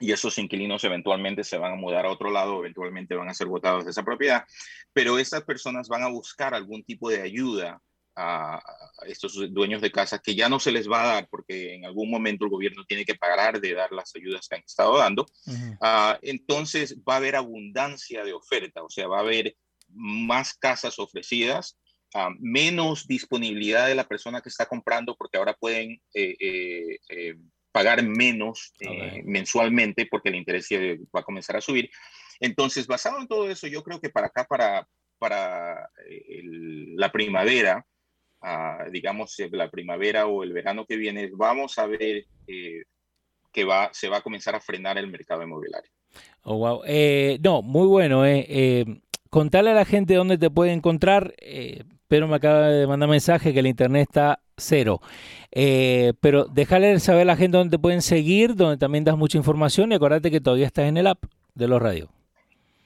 y 0.00 0.12
esos 0.12 0.38
inquilinos 0.38 0.84
eventualmente 0.84 1.44
se 1.44 1.58
van 1.58 1.72
a 1.72 1.76
mudar 1.76 2.06
a 2.06 2.10
otro 2.10 2.30
lado, 2.30 2.58
eventualmente 2.58 3.14
van 3.14 3.28
a 3.28 3.34
ser 3.34 3.46
votados 3.46 3.84
de 3.84 3.90
esa 3.90 4.04
propiedad, 4.04 4.44
pero 4.92 5.18
estas 5.18 5.44
personas 5.44 5.88
van 5.88 6.02
a 6.02 6.08
buscar 6.08 6.54
algún 6.54 6.84
tipo 6.84 7.08
de 7.10 7.22
ayuda 7.22 7.80
a 8.16 8.62
estos 9.06 9.34
dueños 9.52 9.82
de 9.82 9.92
casa 9.92 10.18
que 10.18 10.34
ya 10.34 10.48
no 10.48 10.58
se 10.58 10.72
les 10.72 10.90
va 10.90 11.02
a 11.02 11.06
dar 11.06 11.28
porque 11.28 11.74
en 11.74 11.84
algún 11.84 12.10
momento 12.10 12.46
el 12.46 12.50
gobierno 12.50 12.84
tiene 12.86 13.04
que 13.04 13.14
pagar 13.14 13.60
de 13.60 13.74
dar 13.74 13.92
las 13.92 14.14
ayudas 14.16 14.48
que 14.48 14.56
han 14.56 14.62
estado 14.62 14.96
dando. 14.96 15.26
Ah, 15.82 16.18
entonces 16.22 16.96
va 17.06 17.14
a 17.14 17.16
haber 17.18 17.36
abundancia 17.36 18.24
de 18.24 18.32
oferta, 18.32 18.82
o 18.82 18.88
sea, 18.88 19.06
va 19.06 19.18
a 19.18 19.20
haber 19.20 19.54
más 19.90 20.54
casas 20.54 20.98
ofrecidas, 20.98 21.78
ah, 22.14 22.30
menos 22.38 23.06
disponibilidad 23.06 23.86
de 23.86 23.94
la 23.94 24.08
persona 24.08 24.40
que 24.40 24.48
está 24.48 24.64
comprando 24.64 25.14
porque 25.14 25.36
ahora 25.36 25.54
pueden 25.54 26.00
eh, 26.14 26.36
eh, 26.40 26.98
eh, 27.10 27.36
pagar 27.76 28.02
menos 28.02 28.72
eh, 28.80 29.22
mensualmente 29.26 30.06
porque 30.10 30.30
el 30.30 30.36
interés 30.36 30.66
va 31.14 31.20
a 31.20 31.22
comenzar 31.22 31.56
a 31.56 31.60
subir. 31.60 31.90
Entonces, 32.40 32.86
basado 32.86 33.20
en 33.20 33.28
todo 33.28 33.50
eso, 33.50 33.66
yo 33.66 33.82
creo 33.82 34.00
que 34.00 34.08
para 34.08 34.28
acá, 34.28 34.46
para, 34.48 34.88
para 35.18 35.90
eh, 36.08 36.40
la 36.94 37.12
primavera, 37.12 37.84
ah, 38.40 38.86
digamos, 38.90 39.38
eh, 39.40 39.50
la 39.52 39.70
primavera 39.70 40.24
o 40.26 40.42
el 40.42 40.54
verano 40.54 40.86
que 40.86 40.96
viene, 40.96 41.28
vamos 41.34 41.78
a 41.78 41.84
ver 41.86 42.24
que 42.46 43.64
va, 43.66 43.90
se 43.92 44.08
va 44.08 44.16
a 44.16 44.22
comenzar 44.22 44.54
a 44.54 44.60
frenar 44.60 44.96
el 44.96 45.08
mercado 45.08 45.42
inmobiliario. 45.42 45.90
Oh, 46.44 46.56
wow. 46.56 46.82
no, 47.42 47.60
muy 47.60 47.86
bueno. 47.86 48.24
Eh. 48.24 48.86
contarle 49.28 49.72
a 49.72 49.74
la 49.74 49.84
gente 49.84 50.14
dónde 50.14 50.38
te 50.38 50.48
puede 50.48 50.72
encontrar. 50.72 51.34
pero 52.08 52.26
me 52.26 52.36
acaba 52.36 52.68
de 52.68 52.86
mandar 52.86 53.10
mensaje 53.10 53.52
que 53.52 53.60
el 53.60 53.66
internet 53.66 54.08
está 54.08 54.40
cero. 54.56 55.00
Eh, 55.52 56.12
pero 56.20 56.46
déjale 56.46 56.98
saber 57.00 57.22
a 57.22 57.24
la 57.26 57.36
gente 57.36 57.58
dónde 57.58 57.76
te 57.76 57.80
pueden 57.80 58.02
seguir, 58.02 58.54
donde 58.54 58.76
también 58.76 59.04
das 59.04 59.16
mucha 59.16 59.38
información 59.38 59.92
y 59.92 59.96
acuérdate 59.96 60.30
que 60.30 60.40
todavía 60.40 60.66
estás 60.66 60.86
en 60.86 60.96
el 60.96 61.06
app 61.06 61.24
de 61.54 61.68
los 61.68 61.80
radios. 61.80 62.08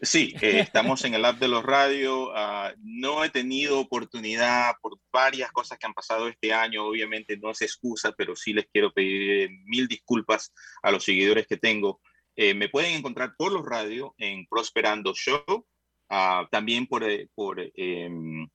Sí, 0.02 0.34
eh, 0.40 0.60
estamos 0.60 1.04
en 1.04 1.14
el 1.14 1.24
app 1.24 1.38
de 1.38 1.48
los 1.48 1.62
radios. 1.62 2.30
Ah, 2.34 2.72
no 2.82 3.24
he 3.24 3.30
tenido 3.30 3.80
oportunidad 3.80 4.74
por 4.80 4.98
varias 5.12 5.52
cosas 5.52 5.78
que 5.78 5.86
han 5.86 5.94
pasado 5.94 6.28
este 6.28 6.52
año. 6.52 6.84
Obviamente 6.86 7.36
no 7.36 7.50
es 7.50 7.62
excusa, 7.62 8.12
pero 8.16 8.34
sí 8.36 8.52
les 8.52 8.66
quiero 8.72 8.92
pedir 8.92 9.50
mil 9.64 9.88
disculpas 9.88 10.52
a 10.82 10.90
los 10.90 11.04
seguidores 11.04 11.46
que 11.46 11.56
tengo. 11.56 12.00
Eh, 12.36 12.54
me 12.54 12.68
pueden 12.68 12.94
encontrar 12.94 13.34
por 13.36 13.52
los 13.52 13.64
radios 13.64 14.12
en 14.16 14.46
Prosperando 14.46 15.12
Show, 15.14 15.66
ah, 16.08 16.46
también 16.50 16.86
por, 16.86 17.04
por 17.34 17.60
em, 17.74 18.48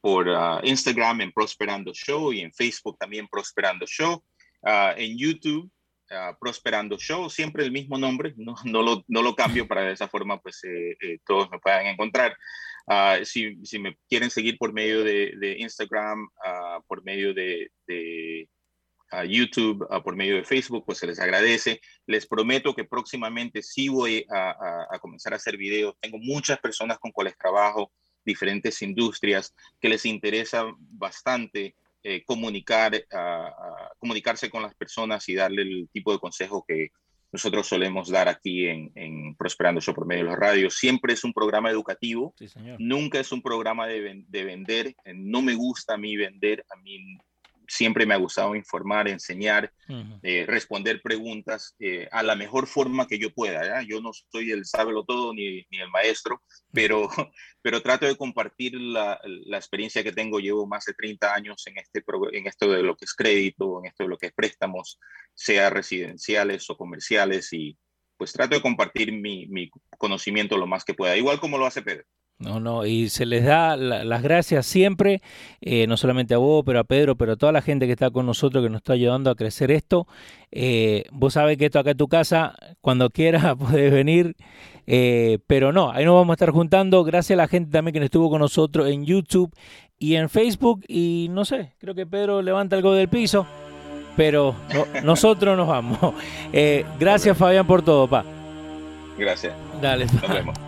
por 0.00 0.28
ah, 0.28 0.60
Instagram 0.62 1.22
en 1.22 1.32
Prosperando 1.32 1.92
Show 1.92 2.32
y 2.32 2.40
en 2.40 2.52
Facebook 2.52 2.98
también 2.98 3.28
Prosperando 3.28 3.86
Show. 3.86 4.22
Ah, 4.62 4.94
en 4.96 5.16
YouTube, 5.16 5.70
ah, 6.10 6.36
Prosperando 6.38 6.98
Show, 6.98 7.28
siempre 7.30 7.64
el 7.64 7.72
mismo 7.72 7.98
nombre, 7.98 8.34
no, 8.36 8.54
no, 8.64 8.82
lo, 8.82 9.04
no 9.08 9.22
lo, 9.22 9.34
cambio 9.34 9.66
para 9.66 9.82
de 9.82 9.92
esa 9.92 10.08
forma 10.08 10.40
pues 10.40 10.62
eh, 10.64 10.96
eh, 11.00 11.18
todos 11.26 11.50
me 11.50 11.58
puedan 11.58 11.86
encontrar. 11.86 12.36
Si, 13.24 13.58
si, 13.66 13.78
me 13.78 13.98
quieren 14.08 14.30
seguir 14.30 14.56
por 14.56 14.72
medio 14.72 15.04
de, 15.04 15.34
de 15.36 15.58
Instagram, 15.58 16.26
por 16.86 17.04
medio 17.04 17.34
de, 17.34 17.70
de 17.86 18.48
YouTube, 19.26 19.86
por 20.02 20.16
medio 20.16 20.36
de 20.36 20.44
Facebook, 20.44 20.84
pues 20.86 20.96
se 20.96 21.06
les 21.06 21.20
agradece. 21.20 21.82
Les 22.06 22.26
prometo 22.26 22.74
que 22.74 22.84
próximamente 22.84 23.62
sí 23.62 23.90
voy 23.90 24.24
a, 24.30 24.52
a, 24.52 24.86
a 24.90 24.98
comenzar 25.00 25.34
a 25.34 25.36
hacer 25.36 25.58
videos. 25.58 25.96
Tengo 26.00 26.16
muchas 26.16 26.58
personas 26.60 26.98
con 26.98 27.12
cuales 27.12 27.36
trabajo 27.36 27.92
diferentes 28.28 28.80
industrias 28.82 29.54
que 29.80 29.88
les 29.88 30.04
interesa 30.06 30.64
bastante 30.78 31.74
eh, 32.04 32.22
comunicar, 32.24 32.92
comunicarse 33.98 34.48
con 34.48 34.62
las 34.62 34.74
personas 34.74 35.28
y 35.28 35.34
darle 35.34 35.62
el 35.62 35.88
tipo 35.92 36.12
de 36.12 36.20
consejo 36.20 36.64
que 36.66 36.92
nosotros 37.32 37.66
solemos 37.66 38.08
dar 38.08 38.28
aquí 38.28 38.66
en, 38.66 39.34
Prosperando 39.36 39.80
Show 39.80 39.94
por 39.94 40.06
medio 40.06 40.24
de 40.24 40.30
los 40.30 40.38
radios. 40.38 40.76
Siempre 40.76 41.12
es 41.12 41.24
un 41.24 41.32
programa 41.32 41.70
educativo, 41.70 42.34
nunca 42.78 43.20
es 43.20 43.32
un 43.32 43.42
programa 43.42 43.86
de, 43.86 44.24
de, 44.26 44.44
vender. 44.44 44.94
No 45.14 45.42
me 45.42 45.54
gusta 45.54 45.94
a 45.94 45.98
mí 45.98 46.16
vender, 46.16 46.64
a 46.70 46.76
mí 46.76 47.18
siempre 47.68 48.06
me 48.06 48.14
ha 48.14 48.18
gustado 48.18 48.54
informar, 48.54 49.08
enseñar, 49.08 49.72
eh, 50.22 50.44
responder 50.46 51.00
preguntas 51.02 51.76
eh, 51.78 52.08
a 52.10 52.22
la 52.22 52.34
mejor 52.34 52.66
forma 52.66 53.06
que 53.06 53.18
yo 53.18 53.32
pueda. 53.32 53.82
Yo 53.82 54.00
no 54.00 54.10
soy 54.12 54.50
el 54.50 54.64
sábelo 54.64 55.04
todo 55.04 55.34
ni, 55.34 55.66
ni, 55.70 55.78
el 55.78 55.90
maestro, 55.90 56.42
pero, 56.72 57.08
pero 57.62 57.82
trato 57.82 58.06
de 58.06 58.16
compartir 58.16 58.74
la, 58.74 59.20
la, 59.22 59.58
experiencia 59.58 60.02
que 60.02 60.12
tengo. 60.12 60.40
Llevo 60.40 60.66
más 60.66 60.86
de 60.86 60.94
30 60.94 61.34
años 61.34 61.62
en, 61.66 61.78
este, 61.78 62.02
en 62.32 62.46
esto 62.46 62.70
de 62.70 62.82
lo 62.82 62.96
que 62.96 63.04
es 63.04 63.14
crédito, 63.14 63.80
en 63.80 63.86
esto 63.86 64.04
de 64.04 64.08
lo 64.08 64.16
que 64.16 64.26
es 64.26 64.32
préstamos, 64.32 64.98
sea 65.34 65.68
residenciales 65.68 66.68
o 66.70 66.76
comerciales, 66.76 67.52
y 67.52 67.76
pues 68.16 68.32
trato 68.32 68.56
de 68.56 68.62
compartir 68.62 69.12
mi, 69.12 69.46
mi 69.46 69.70
conocimiento 69.98 70.56
lo 70.56 70.66
más 70.66 70.84
que 70.84 70.94
pueda, 70.94 71.16
igual 71.16 71.38
como 71.38 71.58
lo 71.58 71.66
hace 71.66 71.82
Pedro. 71.82 72.04
No, 72.40 72.60
no, 72.60 72.86
y 72.86 73.08
se 73.08 73.26
les 73.26 73.44
da 73.44 73.76
las 73.76 74.22
gracias 74.22 74.64
siempre, 74.64 75.22
eh, 75.60 75.88
no 75.88 75.96
solamente 75.96 76.34
a 76.34 76.38
vos, 76.38 76.62
pero 76.64 76.78
a 76.78 76.84
Pedro, 76.84 77.16
pero 77.16 77.32
a 77.32 77.36
toda 77.36 77.50
la 77.50 77.62
gente 77.62 77.86
que 77.86 77.92
está 77.92 78.12
con 78.12 78.26
nosotros, 78.26 78.62
que 78.62 78.70
nos 78.70 78.78
está 78.78 78.92
ayudando 78.92 79.30
a 79.30 79.34
crecer 79.34 79.72
esto. 79.72 80.06
Eh, 80.52 81.04
vos 81.10 81.34
sabés 81.34 81.58
que 81.58 81.64
esto 81.64 81.80
acá 81.80 81.90
en 81.90 81.96
tu 81.96 82.06
casa, 82.06 82.54
cuando 82.80 83.10
quieras 83.10 83.56
puedes 83.58 83.92
venir, 83.92 84.36
eh, 84.86 85.40
pero 85.48 85.72
no, 85.72 85.90
ahí 85.90 86.04
nos 86.04 86.14
vamos 86.14 86.30
a 86.30 86.34
estar 86.34 86.50
juntando. 86.50 87.02
Gracias 87.02 87.36
a 87.36 87.42
la 87.42 87.48
gente 87.48 87.72
también 87.72 87.92
que 87.92 88.04
estuvo 88.04 88.30
con 88.30 88.38
nosotros 88.38 88.88
en 88.88 89.04
YouTube 89.04 89.52
y 89.98 90.14
en 90.14 90.28
Facebook. 90.28 90.84
Y 90.86 91.26
no 91.30 91.44
sé, 91.44 91.72
creo 91.78 91.96
que 91.96 92.06
Pedro 92.06 92.40
levanta 92.40 92.76
algo 92.76 92.92
del 92.94 93.08
piso, 93.08 93.48
pero 94.16 94.54
nosotros 95.02 95.56
nos 95.56 95.66
vamos. 95.66 95.98
gracias 97.00 97.36
Fabián 97.36 97.66
por 97.66 97.82
todo, 97.82 98.06
pa. 98.06 98.24
Gracias. 99.18 99.54
Dale. 99.82 100.06
Nos 100.06 100.28
vemos. 100.28 100.67